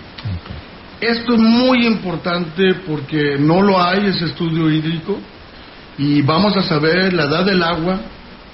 Esto 1.01 1.33
es 1.33 1.39
muy 1.39 1.85
importante 1.85 2.75
porque 2.87 3.37
no 3.39 3.61
lo 3.61 3.81
hay 3.81 4.05
ese 4.05 4.25
estudio 4.25 4.69
hídrico 4.69 5.19
y 5.97 6.21
vamos 6.21 6.55
a 6.55 6.63
saber 6.63 7.11
la 7.13 7.23
edad 7.23 7.45
del 7.45 7.61
agua, 7.61 7.99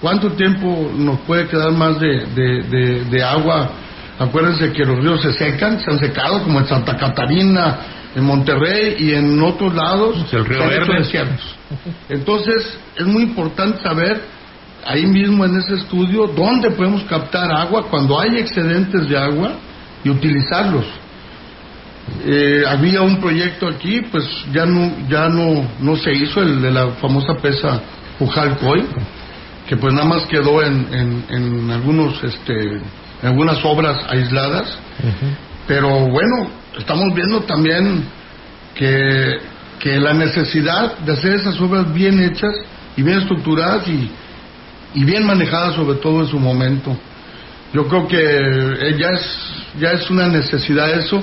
¿Cuánto 0.02 0.32
tiempo 0.32 0.92
nos 0.96 1.20
puede 1.22 1.48
quedar 1.48 1.72
más 1.74 2.00
de, 2.00 2.26
de, 2.28 2.64
de, 2.64 3.04
de 3.06 3.24
agua? 3.24 3.70
Acuérdense 4.20 4.74
que 4.74 4.84
los 4.84 5.00
ríos 5.00 5.22
se 5.22 5.32
secan, 5.32 5.80
se 5.80 5.90
han 5.90 5.98
secado, 5.98 6.44
como 6.44 6.60
en 6.60 6.68
Santa 6.68 6.98
Catarina, 6.98 7.78
en 8.14 8.24
Monterrey 8.26 8.98
y 9.00 9.14
en 9.14 9.42
otros 9.42 9.74
lados 9.74 10.18
el 10.34 10.46
río 10.46 10.60
Verde. 10.60 10.86
Entonces, 12.10 12.78
es 12.98 13.08
muy 13.08 13.24
importante 13.24 13.82
saber 13.82 14.22
ahí 14.86 15.06
mismo 15.06 15.46
en 15.46 15.58
ese 15.58 15.76
estudio 15.76 16.28
dónde 16.36 16.72
podemos 16.72 17.04
captar 17.04 17.50
agua 17.52 17.88
cuando 17.90 18.20
hay 18.20 18.38
excedentes 18.38 19.08
de 19.08 19.18
agua 19.18 19.54
y 20.04 20.10
utilizarlos. 20.10 20.86
Eh, 22.26 22.64
había 22.68 23.02
un 23.02 23.22
proyecto 23.22 23.68
aquí, 23.68 24.02
pues 24.12 24.26
ya 24.52 24.66
no 24.66 24.92
ya 25.08 25.30
no 25.30 25.64
no 25.80 25.96
se 25.96 26.12
hizo 26.12 26.42
el 26.42 26.62
de 26.62 26.72
la 26.72 26.90
famosa 26.94 27.36
presa 27.36 27.82
Pujalcoy, 28.18 28.84
que 29.68 29.78
pues 29.78 29.94
nada 29.94 30.08
más 30.08 30.26
quedó 30.26 30.62
en, 30.64 30.88
en, 30.92 31.26
en 31.30 31.72
algunos 31.72 32.22
este 32.24 32.82
algunas 33.24 33.64
obras 33.66 33.98
aisladas, 34.10 34.78
pero 35.68 35.90
bueno, 36.08 36.50
estamos 36.78 37.14
viendo 37.14 37.42
también 37.42 38.06
que, 38.76 39.38
que 39.80 40.00
la 40.00 40.14
necesidad 40.14 40.98
de 41.00 41.14
hacer 41.14 41.34
esas 41.36 41.60
obras 41.60 41.94
bien 41.94 42.22
hechas 42.24 42.54
y 42.96 43.02
bien 43.04 43.20
estructuradas 43.20 43.88
y, 43.88 44.10
y 44.96 45.04
bien 45.04 45.26
manejadas 45.26 45.76
sobre 45.76 45.98
todo 46.00 46.22
en 46.22 46.28
su 46.28 46.40
momento. 46.40 46.98
Yo 47.74 47.88
creo 47.88 48.08
que 48.08 48.18
eh, 48.20 48.98
ya 48.98 49.10
es, 49.10 49.54
ya 49.80 49.92
es 49.92 50.10
una 50.10 50.28
necesidad 50.28 50.90
eso 50.92 51.22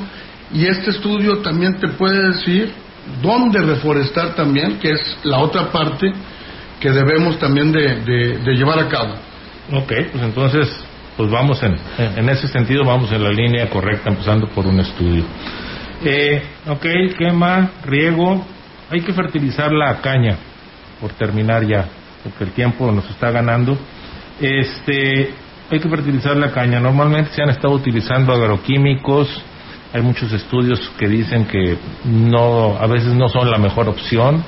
y 0.55 0.67
este 0.67 0.91
estudio 0.91 1.39
también 1.39 1.77
te 1.79 1.89
puede 1.89 2.29
decir 2.33 2.73
dónde 3.21 3.61
reforestar 3.61 4.35
también, 4.35 4.79
que 4.79 4.93
es 4.93 5.19
la 5.25 5.39
otra 5.39 5.73
parte 5.73 6.13
que 6.79 6.91
debemos 6.91 7.39
también 7.39 7.73
de, 7.73 7.97
de- 8.01 8.39
de 8.39 8.53
llevar 8.55 8.79
a 8.79 8.89
cabo. 8.89 9.15
Ok, 9.73 9.93
pues 10.13 10.23
entonces, 10.23 10.69
pues 11.17 11.31
vamos 11.31 11.62
en, 11.62 11.77
en 11.99 12.29
ese 12.29 12.49
sentido, 12.49 12.85
vamos 12.85 13.11
en 13.12 13.23
la 13.23 13.31
línea 13.31 13.69
correcta, 13.71 14.11
empezando 14.11 14.49
por 14.49 14.67
un 14.67 14.81
estudio. 14.81 15.25
Eh, 16.05 16.43
ok, 16.69 16.87
quema, 17.19 17.71
riego, 17.85 18.45
hay 18.91 19.01
que 19.01 19.12
fertilizar 19.12 19.73
la 19.73 20.01
caña, 20.01 20.37
por 21.01 21.12
terminar 21.12 21.67
ya, 21.67 21.87
porque 22.23 22.45
el 22.45 22.51
tiempo 22.51 22.91
nos 22.93 23.09
está 23.11 23.31
ganando. 23.31 23.77
Este, 24.41 25.31
hay 25.71 25.81
que 25.81 25.89
fertilizar 25.89 26.37
la 26.37 26.53
caña. 26.53 26.81
Normalmente 26.81 27.31
se 27.33 27.43
han 27.43 27.51
estado 27.51 27.75
utilizando 27.75 28.33
agroquímicos. 28.33 29.29
Hay 29.93 30.03
muchos 30.03 30.33
estudios 30.33 30.81
que 30.99 31.09
dicen 31.09 31.47
que 31.47 31.79
no, 32.05 32.77
a 32.79 32.87
veces 32.87 33.14
no 33.14 33.29
son 33.29 33.51
la 33.51 33.59
mejor 33.59 33.89
opción, 33.89 34.45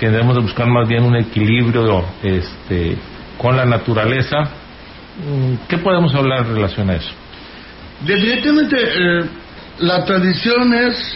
que 0.00 0.08
debemos 0.08 0.34
de 0.34 0.42
buscar 0.42 0.66
más 0.66 0.88
bien 0.88 1.04
un 1.04 1.16
equilibrio, 1.16 2.04
este, 2.22 2.96
con 3.36 3.56
la 3.56 3.66
naturaleza. 3.66 4.50
Mm, 5.18 5.66
¿Qué 5.68 5.78
podemos 5.78 6.14
hablar 6.14 6.46
en 6.46 6.54
relación 6.54 6.90
a 6.90 6.94
eso? 6.96 7.10
Definitivamente 8.06 8.76
eh, 8.80 9.24
la 9.80 10.04
tradición 10.04 10.72
es 10.74 11.14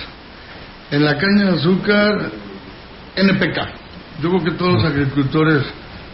en 0.91 1.05
la 1.05 1.17
caña 1.17 1.51
de 1.53 1.57
azúcar 1.57 2.31
NPK. 3.17 3.59
Yo 4.23 4.31
creo 4.31 4.45
que 4.45 4.51
todos 4.53 4.73
los 4.75 4.85
agricultores 4.85 5.63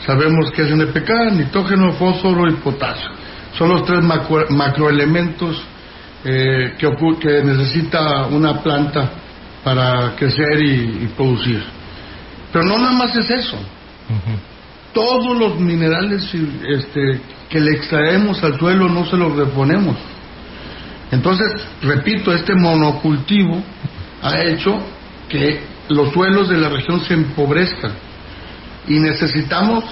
sabemos 0.06 0.50
que 0.52 0.62
es 0.62 0.68
NPK, 0.70 1.32
nitrógeno, 1.32 1.92
fósforo 1.94 2.48
y 2.50 2.54
potasio. 2.56 3.08
Son 3.56 3.70
los 3.70 3.84
tres 3.86 4.00
macro- 4.02 4.46
macroelementos 4.50 5.60
eh, 6.24 6.74
que, 6.78 6.88
que 7.20 7.42
necesita 7.42 8.26
una 8.26 8.60
planta 8.62 9.10
para 9.64 10.14
crecer 10.14 10.60
y, 10.62 11.04
y 11.04 11.12
producir. 11.16 11.62
Pero 12.52 12.64
no 12.64 12.78
nada 12.78 12.92
más 12.92 13.16
es 13.16 13.30
eso. 13.30 13.56
Todos 14.92 15.36
los 15.36 15.60
minerales 15.60 16.22
este, 16.34 17.20
que 17.48 17.60
le 17.60 17.72
extraemos 17.72 18.42
al 18.42 18.58
suelo 18.58 18.88
no 18.88 19.06
se 19.06 19.16
los 19.16 19.36
reponemos. 19.36 19.96
Entonces, 21.10 21.46
repito, 21.82 22.32
este 22.32 22.54
monocultivo 22.54 23.62
ha 24.22 24.40
hecho 24.42 24.78
que 25.28 25.60
los 25.88 26.12
suelos 26.12 26.48
de 26.48 26.58
la 26.58 26.68
región 26.68 27.00
se 27.00 27.14
empobrezcan 27.14 27.92
y 28.86 28.98
necesitamos 28.98 29.84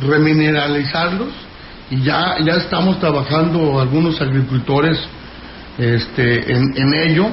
remineralizarlos 0.00 1.28
y 1.90 2.02
ya, 2.02 2.36
ya 2.44 2.54
estamos 2.54 2.98
trabajando 2.98 3.78
algunos 3.78 4.20
agricultores 4.20 4.98
este, 5.78 6.52
en, 6.52 6.76
en 6.76 6.94
ello, 6.94 7.28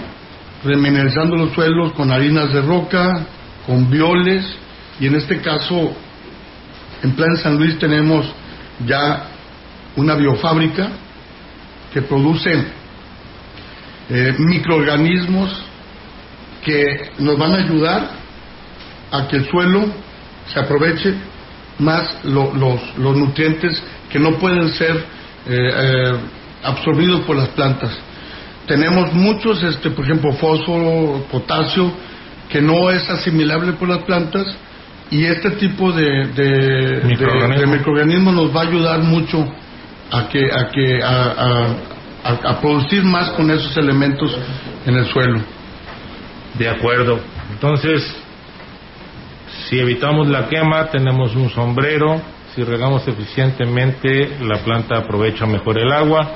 remineralizando 0.64 1.38
los 1.38 1.53
suelos 1.53 1.93
con 1.93 2.12
harinas 2.12 2.51
de 2.53 2.62
roca, 2.62 3.26
con 3.66 3.89
violes 3.89 4.45
y 4.99 5.07
en 5.07 5.16
este 5.16 5.39
caso 5.39 5.95
en 7.04 7.12
Plan 7.16 7.36
San 7.38 7.58
Luis 7.58 7.78
tenemos 7.80 8.26
ya 8.86 9.28
una 9.95 10.16
biofábrica 10.16 10.89
que 11.93 12.02
produce 12.02 12.52
eh, 14.10 14.36
microorganismos 14.38 15.64
que 16.64 17.12
nos 17.20 17.38
van 17.38 17.54
a 17.54 17.58
ayudar 17.58 18.10
a 19.12 19.28
que 19.28 19.38
el 19.38 19.49
suelo 19.49 19.86
se 20.54 20.60
aproveche 20.60 21.14
más 21.80 22.24
lo- 22.24 22.54
los, 22.54 22.97
los 22.97 23.16
nutrientes 23.18 23.82
que 24.10 24.20
no 24.20 24.34
pueden 24.38 24.70
ser 24.70 24.95
eh, 24.95 25.02
eh, 25.49 26.12
absorbidos 26.64 27.22
por 27.22 27.36
las 27.36 27.49
plantas. 27.49 27.91
Tenemos 28.68 29.12
muchos, 29.14 29.64
este, 29.64 29.89
por 29.89 30.06
ejemplo, 30.06 30.32
fósforo, 30.34 31.26
potasio, 31.32 31.91
que 32.49 32.62
no 32.62 32.91
es 32.91 33.10
asimilable 33.10 33.74
por 33.74 33.89
las 33.89 33.99
plantas 34.04 34.45
y 35.12 35.26
este 35.26 35.51
tipo 35.51 35.91
de, 35.91 36.28
de, 36.28 36.43
de- 36.99 37.03
Microorganismos. 37.05 37.59
de 37.59 37.68
microorganismos 37.78 38.34
nos 38.34 38.55
va 38.55 38.62
a 38.62 38.64
ayudar 38.68 38.99
mucho 39.01 39.45
a 40.12 40.28
que 40.30 40.45
a 40.51 40.70
que 40.70 40.99
a- 41.03 41.76
a 42.24 42.62
producir 42.62 43.03
más 43.03 43.30
con 43.32 43.49
esos 43.51 43.76
elementos 43.78 44.38
en 44.86 44.95
el 44.95 45.05
suelo. 45.05 45.41
De 46.57 46.70
acuerdo. 46.70 47.20
Entonces, 47.51 48.03
si 49.68 49.80
evitamos 49.80 50.28
la 50.28 50.47
quema, 50.47 50.86
tenemos 50.88 51.36
un 51.36 51.49
sombrero. 51.49 52.22
Si 52.55 52.64
regamos 52.64 53.07
eficientemente, 53.07 54.38
la 54.41 54.57
planta 54.59 54.97
aprovecha 54.97 55.45
mejor 55.45 55.80
el 55.80 55.91
agua. 55.91 56.30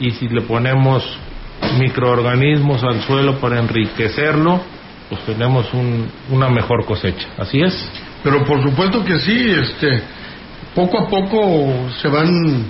Y 0.00 0.12
si 0.12 0.28
le 0.28 0.42
ponemos 0.42 1.04
microorganismos 1.78 2.82
al 2.84 3.00
suelo 3.02 3.38
para 3.40 3.58
enriquecerlo, 3.58 4.60
pues 5.08 5.20
tenemos 5.22 5.72
un- 5.74 6.08
una 6.30 6.48
mejor 6.48 6.84
cosecha. 6.86 7.26
¿Así 7.36 7.60
es? 7.60 7.74
Pero 8.22 8.44
por 8.44 8.62
supuesto 8.62 9.04
que 9.04 9.18
sí, 9.20 9.50
este, 9.50 10.02
poco 10.74 10.98
a 10.98 11.08
poco 11.08 11.88
se 12.00 12.08
van, 12.08 12.64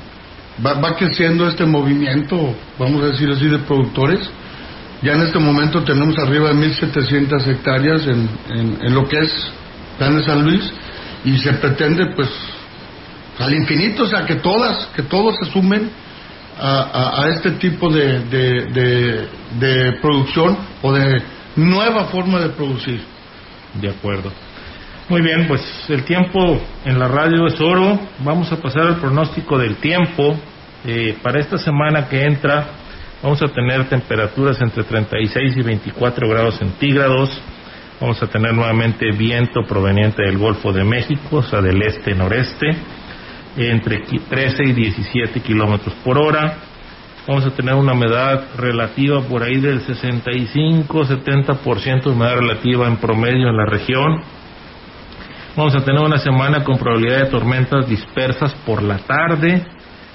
va, 0.64 0.74
va 0.74 0.94
creciendo 0.96 1.48
este 1.48 1.64
movimiento, 1.64 2.54
vamos 2.78 3.02
a 3.02 3.06
decir 3.06 3.30
así, 3.30 3.46
de 3.46 3.58
productores. 3.60 4.20
Ya 5.02 5.12
en 5.14 5.22
este 5.22 5.38
momento 5.38 5.82
tenemos 5.84 6.18
arriba 6.18 6.48
de 6.48 6.54
1.700 6.54 7.46
hectáreas 7.46 8.06
en, 8.06 8.28
en, 8.50 8.94
lo 8.94 9.06
que 9.08 9.16
es 9.18 9.52
Plan 9.96 10.16
de 10.18 10.24
San 10.24 10.44
Luis 10.44 10.72
y 11.24 11.38
se 11.38 11.52
pretende 11.54 12.06
pues 12.16 12.28
al 13.38 13.54
infinito, 13.54 14.02
o 14.02 14.06
sea, 14.06 14.26
que 14.26 14.34
todas, 14.36 14.86
que 14.96 15.02
todos 15.02 15.36
se 15.42 15.50
sumen 15.52 15.88
a, 16.60 17.22
a- 17.22 17.28
este 17.28 17.52
tipo 17.52 17.88
de, 17.88 18.20
de- 18.24 19.28
de 19.60 19.92
producción 20.02 20.58
o 20.82 20.92
de 20.92 21.22
nueva 21.56 22.06
forma 22.06 22.40
de 22.40 22.48
producir. 22.50 23.00
De 23.80 23.88
acuerdo. 23.90 24.32
Muy 25.08 25.22
bien, 25.22 25.46
pues 25.48 25.62
el 25.88 26.04
tiempo 26.04 26.60
en 26.84 26.98
la 26.98 27.08
radio 27.08 27.46
es 27.46 27.58
oro. 27.60 27.98
Vamos 28.20 28.52
a 28.52 28.56
pasar 28.60 28.82
al 28.82 28.96
pronóstico 28.96 29.56
del 29.56 29.76
tiempo. 29.76 30.36
Eh, 30.86 31.16
para 31.22 31.40
esta 31.40 31.56
semana 31.58 32.08
que 32.08 32.22
entra 32.22 32.66
vamos 33.22 33.42
a 33.42 33.48
tener 33.48 33.88
temperaturas 33.88 34.60
entre 34.60 34.84
36 34.84 35.56
y 35.56 35.62
24 35.62 36.28
grados 36.28 36.56
centígrados. 36.56 37.30
Vamos 38.00 38.22
a 38.22 38.26
tener 38.28 38.54
nuevamente 38.54 39.10
viento 39.12 39.62
proveniente 39.66 40.22
del 40.22 40.38
Golfo 40.38 40.72
de 40.72 40.84
México, 40.84 41.38
o 41.38 41.42
sea, 41.42 41.60
del 41.60 41.82
este-noreste, 41.82 42.76
entre 43.56 44.04
qui- 44.04 44.20
13 44.28 44.62
y 44.66 44.72
17 44.72 45.40
kilómetros 45.40 45.94
por 46.04 46.16
hora. 46.18 46.58
Vamos 47.26 47.44
a 47.46 47.50
tener 47.50 47.74
una 47.74 47.94
humedad 47.94 48.44
relativa 48.56 49.20
por 49.22 49.42
ahí 49.42 49.56
del 49.56 49.80
65-70% 49.80 52.02
de 52.04 52.10
humedad 52.10 52.36
relativa 52.36 52.86
en 52.86 52.98
promedio 52.98 53.48
en 53.48 53.56
la 53.56 53.66
región. 53.66 54.22
Vamos 55.58 55.74
a 55.74 55.80
tener 55.80 56.00
una 56.00 56.18
semana 56.18 56.62
con 56.62 56.78
probabilidad 56.78 57.24
de 57.24 57.30
tormentas 57.30 57.88
dispersas 57.88 58.54
por 58.64 58.80
la 58.80 58.98
tarde, 58.98 59.66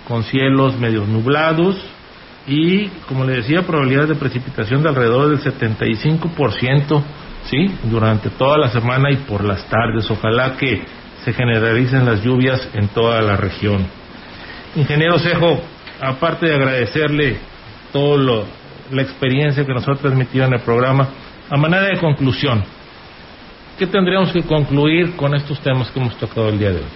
con 0.07 0.23
cielos 0.23 0.79
medio 0.79 1.05
nublados 1.05 1.75
y, 2.47 2.87
como 3.09 3.25
le 3.25 3.33
decía, 3.33 3.63
probabilidad 3.63 4.07
de 4.07 4.15
precipitación 4.15 4.81
de 4.81 4.87
alrededor 4.87 5.27
del 5.27 5.41
75%, 5.41 7.03
¿sí? 7.43 7.77
Durante 7.83 8.29
toda 8.29 8.57
la 8.57 8.69
semana 8.69 9.11
y 9.11 9.17
por 9.17 9.43
las 9.43 9.67
tardes. 9.67 10.09
Ojalá 10.09 10.55
que 10.55 10.81
se 11.25 11.33
generalicen 11.33 12.05
las 12.05 12.23
lluvias 12.23 12.65
en 12.73 12.87
toda 12.87 13.21
la 13.21 13.35
región. 13.35 13.85
Ingeniero 14.77 15.19
Cejo, 15.19 15.61
aparte 15.99 16.45
de 16.45 16.55
agradecerle 16.55 17.39
toda 17.91 18.45
la 18.91 19.01
experiencia 19.01 19.65
que 19.65 19.73
nos 19.73 19.85
ha 19.89 19.95
transmitido 19.95 20.45
en 20.45 20.53
el 20.53 20.61
programa, 20.61 21.09
a 21.49 21.57
manera 21.57 21.87
de 21.87 21.99
conclusión, 21.99 22.63
¿qué 23.83 23.87
tendríamos 23.87 24.31
que 24.31 24.43
concluir 24.43 25.17
con 25.17 25.35
estos 25.35 25.59
temas 25.59 25.91
que 25.91 25.99
hemos 25.99 26.15
tocado 26.15 26.47
el 26.47 26.57
día 26.57 26.69
de 26.69 26.77
hoy? 26.77 26.91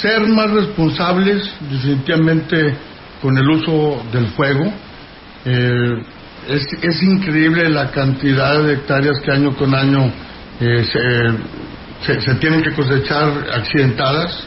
ser 0.00 0.20
más 0.28 0.48
responsables 0.50 1.50
definitivamente 1.68 2.76
con 3.20 3.36
el 3.36 3.48
uso 3.50 4.00
del 4.12 4.28
fuego. 4.28 4.72
Eh, 5.44 6.04
es, 6.50 7.02
increíble 7.02 7.68
la 7.68 7.90
cantidad 7.90 8.62
de 8.62 8.74
hectáreas 8.74 9.18
que 9.20 9.32
año 9.32 9.56
con 9.56 9.74
año 9.74 10.08
eh, 10.60 10.84
se, 12.04 12.20
se, 12.20 12.34
tienen 12.36 12.62
que 12.62 12.72
cosechar 12.74 13.48
accidentadas, 13.52 14.46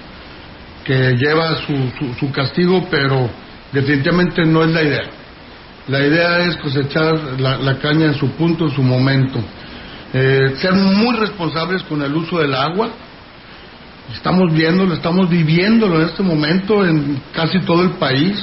que 0.86 1.16
lleva 1.18 1.56
su, 1.66 1.76
su, 2.00 2.14
su, 2.18 2.32
castigo, 2.32 2.88
pero 2.90 3.30
definitivamente 3.74 4.46
no 4.46 4.64
es 4.64 4.72
la 4.72 4.84
idea. 4.84 5.10
La 5.90 6.00
idea 6.00 6.38
es 6.46 6.56
cosechar 6.58 7.42
la 7.42 7.78
caña 7.80 8.06
en 8.06 8.14
su 8.14 8.30
punto, 8.32 8.66
en 8.66 8.72
su 8.72 8.84
momento. 8.84 9.44
Eh, 10.14 10.56
ser 10.58 10.74
muy 10.74 11.16
responsables 11.16 11.84
con 11.84 12.02
el 12.02 12.14
uso 12.14 12.40
del 12.40 12.54
agua. 12.54 12.90
Estamos 14.14 14.54
viéndolo, 14.54 14.94
estamos 14.94 15.30
viviéndolo 15.30 16.02
en 16.02 16.08
este 16.10 16.22
momento 16.22 16.86
en 16.86 17.22
casi 17.34 17.60
todo 17.62 17.84
el 17.84 17.92
país. 17.92 18.38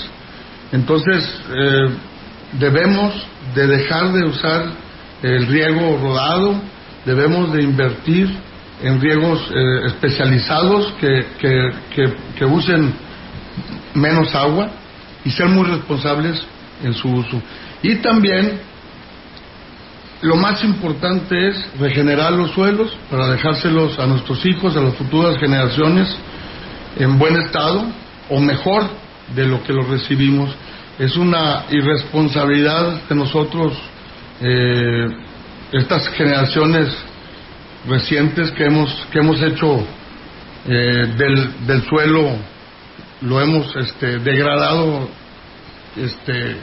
Entonces, 0.72 1.24
eh, 1.54 1.88
debemos 2.58 3.14
de 3.54 3.66
dejar 3.66 4.12
de 4.12 4.24
usar 4.24 4.66
el 5.22 5.46
riego 5.46 5.98
rodado, 6.00 6.60
debemos 7.04 7.52
de 7.52 7.62
invertir 7.62 8.30
en 8.82 9.00
riegos 9.00 9.40
eh, 9.50 9.86
especializados 9.86 10.94
que, 11.00 11.26
que, 11.38 11.72
que, 11.94 12.14
que, 12.38 12.44
usen 12.44 12.94
menos 13.94 14.34
agua 14.34 14.70
y 15.24 15.30
ser 15.30 15.48
muy 15.48 15.66
responsables 15.66 16.40
en 16.82 16.94
su 16.94 17.08
uso. 17.08 17.42
Y 17.82 17.96
también 17.96 18.60
lo 20.20 20.36
más 20.36 20.64
importante 20.64 21.48
es 21.48 21.78
regenerar 21.78 22.32
los 22.32 22.50
suelos 22.50 22.96
para 23.10 23.28
dejárselos 23.28 23.98
a 23.98 24.06
nuestros 24.06 24.44
hijos, 24.46 24.76
a 24.76 24.80
las 24.80 24.94
futuras 24.94 25.38
generaciones 25.38 26.16
en 26.96 27.18
buen 27.18 27.36
estado 27.36 27.84
o 28.28 28.40
mejor 28.40 28.88
de 29.34 29.46
lo 29.46 29.62
que 29.62 29.72
los 29.72 29.88
recibimos. 29.88 30.50
Es 30.98 31.16
una 31.16 31.66
irresponsabilidad 31.70 33.02
de 33.08 33.14
nosotros, 33.14 33.74
eh, 34.40 35.06
estas 35.72 36.08
generaciones 36.08 36.88
recientes 37.86 38.50
que 38.50 38.64
hemos, 38.64 39.06
que 39.12 39.20
hemos 39.20 39.40
hecho 39.40 39.86
eh, 40.66 41.14
del, 41.16 41.66
del, 41.66 41.82
suelo, 41.84 42.36
lo 43.20 43.40
hemos 43.40 43.74
este, 43.76 44.18
degradado 44.18 45.08
este, 45.96 46.56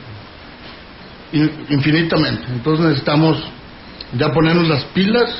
infinitamente. 1.32 2.44
Entonces 2.52 2.86
necesitamos 2.86 3.38
ya 4.14 4.32
ponernos 4.32 4.68
las 4.68 4.84
pilas 4.86 5.36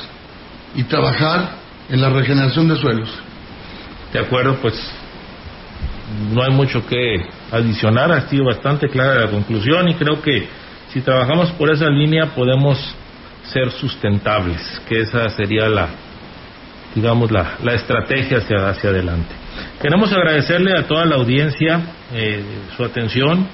y 0.74 0.82
trabajar 0.84 1.56
en 1.88 2.00
la 2.00 2.10
regeneración 2.10 2.68
de 2.68 2.76
suelos. 2.76 3.08
De 4.12 4.20
acuerdo, 4.20 4.56
pues 4.60 4.74
no 6.32 6.42
hay 6.42 6.50
mucho 6.52 6.86
que 6.86 7.26
adicionar, 7.50 8.12
ha 8.12 8.28
sido 8.28 8.44
bastante 8.44 8.88
clara 8.88 9.24
la 9.24 9.30
conclusión 9.30 9.88
y 9.88 9.94
creo 9.94 10.20
que 10.22 10.48
si 10.92 11.00
trabajamos 11.00 11.50
por 11.52 11.70
esa 11.70 11.88
línea 11.88 12.26
podemos 12.34 12.78
ser 13.44 13.70
sustentables, 13.70 14.80
que 14.88 15.00
esa 15.00 15.28
sería 15.30 15.68
la, 15.68 15.88
digamos, 16.94 17.30
la, 17.30 17.54
la 17.62 17.74
estrategia 17.74 18.38
hacia, 18.38 18.68
hacia 18.68 18.90
adelante. 18.90 19.34
Queremos 19.80 20.12
agradecerle 20.12 20.72
a 20.78 20.86
toda 20.86 21.04
la 21.04 21.16
audiencia 21.16 21.80
eh, 22.12 22.42
su 22.76 22.84
atención. 22.84 23.46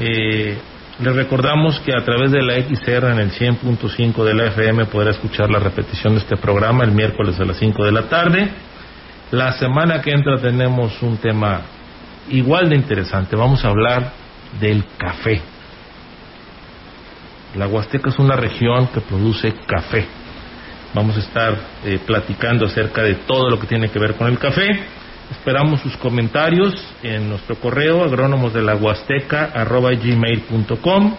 Eh, 0.00 0.56
les 1.00 1.14
recordamos 1.14 1.80
que 1.80 1.92
a 1.92 2.04
través 2.04 2.30
de 2.30 2.40
la 2.40 2.54
XR 2.54 3.10
en 3.10 3.18
el 3.18 3.32
100.5 3.32 4.24
de 4.24 4.34
la 4.34 4.46
FM 4.46 4.86
podrá 4.86 5.10
escuchar 5.10 5.50
la 5.50 5.58
repetición 5.58 6.14
de 6.14 6.20
este 6.20 6.36
programa 6.36 6.84
el 6.84 6.92
miércoles 6.92 7.38
a 7.40 7.44
las 7.44 7.56
5 7.56 7.84
de 7.84 7.92
la 7.92 8.02
tarde. 8.02 8.48
La 9.32 9.52
semana 9.54 10.00
que 10.00 10.12
entra 10.12 10.38
tenemos 10.38 11.02
un 11.02 11.16
tema 11.16 11.62
igual 12.28 12.68
de 12.68 12.76
interesante. 12.76 13.34
Vamos 13.34 13.64
a 13.64 13.70
hablar 13.70 14.12
del 14.60 14.84
café. 14.96 15.42
La 17.56 17.66
Huasteca 17.66 18.10
es 18.10 18.18
una 18.20 18.36
región 18.36 18.86
que 18.88 19.00
produce 19.00 19.52
café. 19.66 20.06
Vamos 20.94 21.16
a 21.16 21.20
estar 21.20 21.56
eh, 21.84 21.98
platicando 22.06 22.66
acerca 22.66 23.02
de 23.02 23.16
todo 23.26 23.50
lo 23.50 23.58
que 23.58 23.66
tiene 23.66 23.88
que 23.88 23.98
ver 23.98 24.14
con 24.14 24.28
el 24.28 24.38
café. 24.38 24.68
Esperamos 25.30 25.80
sus 25.80 25.96
comentarios 25.96 26.74
en 27.02 27.28
nuestro 27.28 27.56
correo 27.56 28.04
agrónomos 28.04 28.52
de 28.52 28.62
la 28.62 28.76
Huasteca 28.76 29.50
arroba 29.54 29.90
gmail.com 29.92 31.14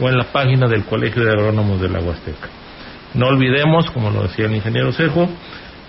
o 0.00 0.08
en 0.08 0.16
la 0.16 0.24
página 0.24 0.68
del 0.68 0.84
Colegio 0.84 1.24
de 1.24 1.32
Agrónomos 1.32 1.80
de 1.80 1.88
la 1.88 2.00
Huasteca. 2.00 2.48
No 3.14 3.26
olvidemos, 3.26 3.90
como 3.90 4.10
lo 4.10 4.22
decía 4.22 4.46
el 4.46 4.54
ingeniero 4.54 4.92
Cejo, 4.92 5.28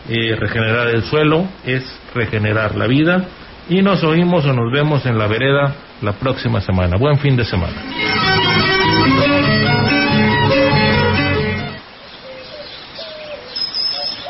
eh, 0.09 0.35
regenerar 0.35 0.89
el 0.89 1.03
suelo 1.03 1.47
es 1.65 1.83
regenerar 2.13 2.75
la 2.75 2.87
vida 2.87 3.25
y 3.69 3.81
nos 3.81 4.03
oímos 4.03 4.45
o 4.45 4.53
nos 4.53 4.71
vemos 4.71 5.05
en 5.05 5.17
la 5.17 5.27
vereda 5.27 5.73
la 6.01 6.11
próxima 6.13 6.59
semana. 6.59 6.97
Buen 6.97 7.17
fin 7.19 7.37
de 7.37 7.45
semana. 7.45 7.81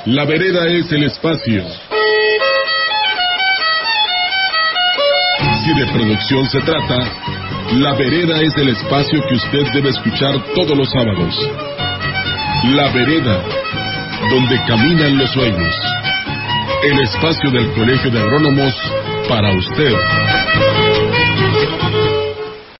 La 0.05 0.25
vereda 0.25 0.67
es 0.67 0.91
el 0.91 1.05
espacio. 1.05 1.63
Si 5.63 5.73
de 5.73 5.85
producción 5.93 6.45
se 6.49 6.59
trata, 6.61 6.97
La 7.73 7.93
Vereda 7.93 8.41
es 8.41 8.55
el 8.57 8.69
espacio 8.69 9.21
que 9.27 9.35
usted 9.35 9.73
debe 9.73 9.89
escuchar 9.89 10.33
todos 10.55 10.77
los 10.77 10.89
sábados. 10.91 11.33
La 12.75 12.91
Vereda, 12.91 13.43
donde 14.29 14.57
caminan 14.67 15.17
los 15.17 15.31
sueños. 15.31 15.75
El 16.83 16.99
espacio 17.01 17.51
del 17.51 17.71
Colegio 17.73 18.11
de 18.11 18.19
Agrónomos 18.19 18.73
para 19.29 19.51
usted. 19.57 20.92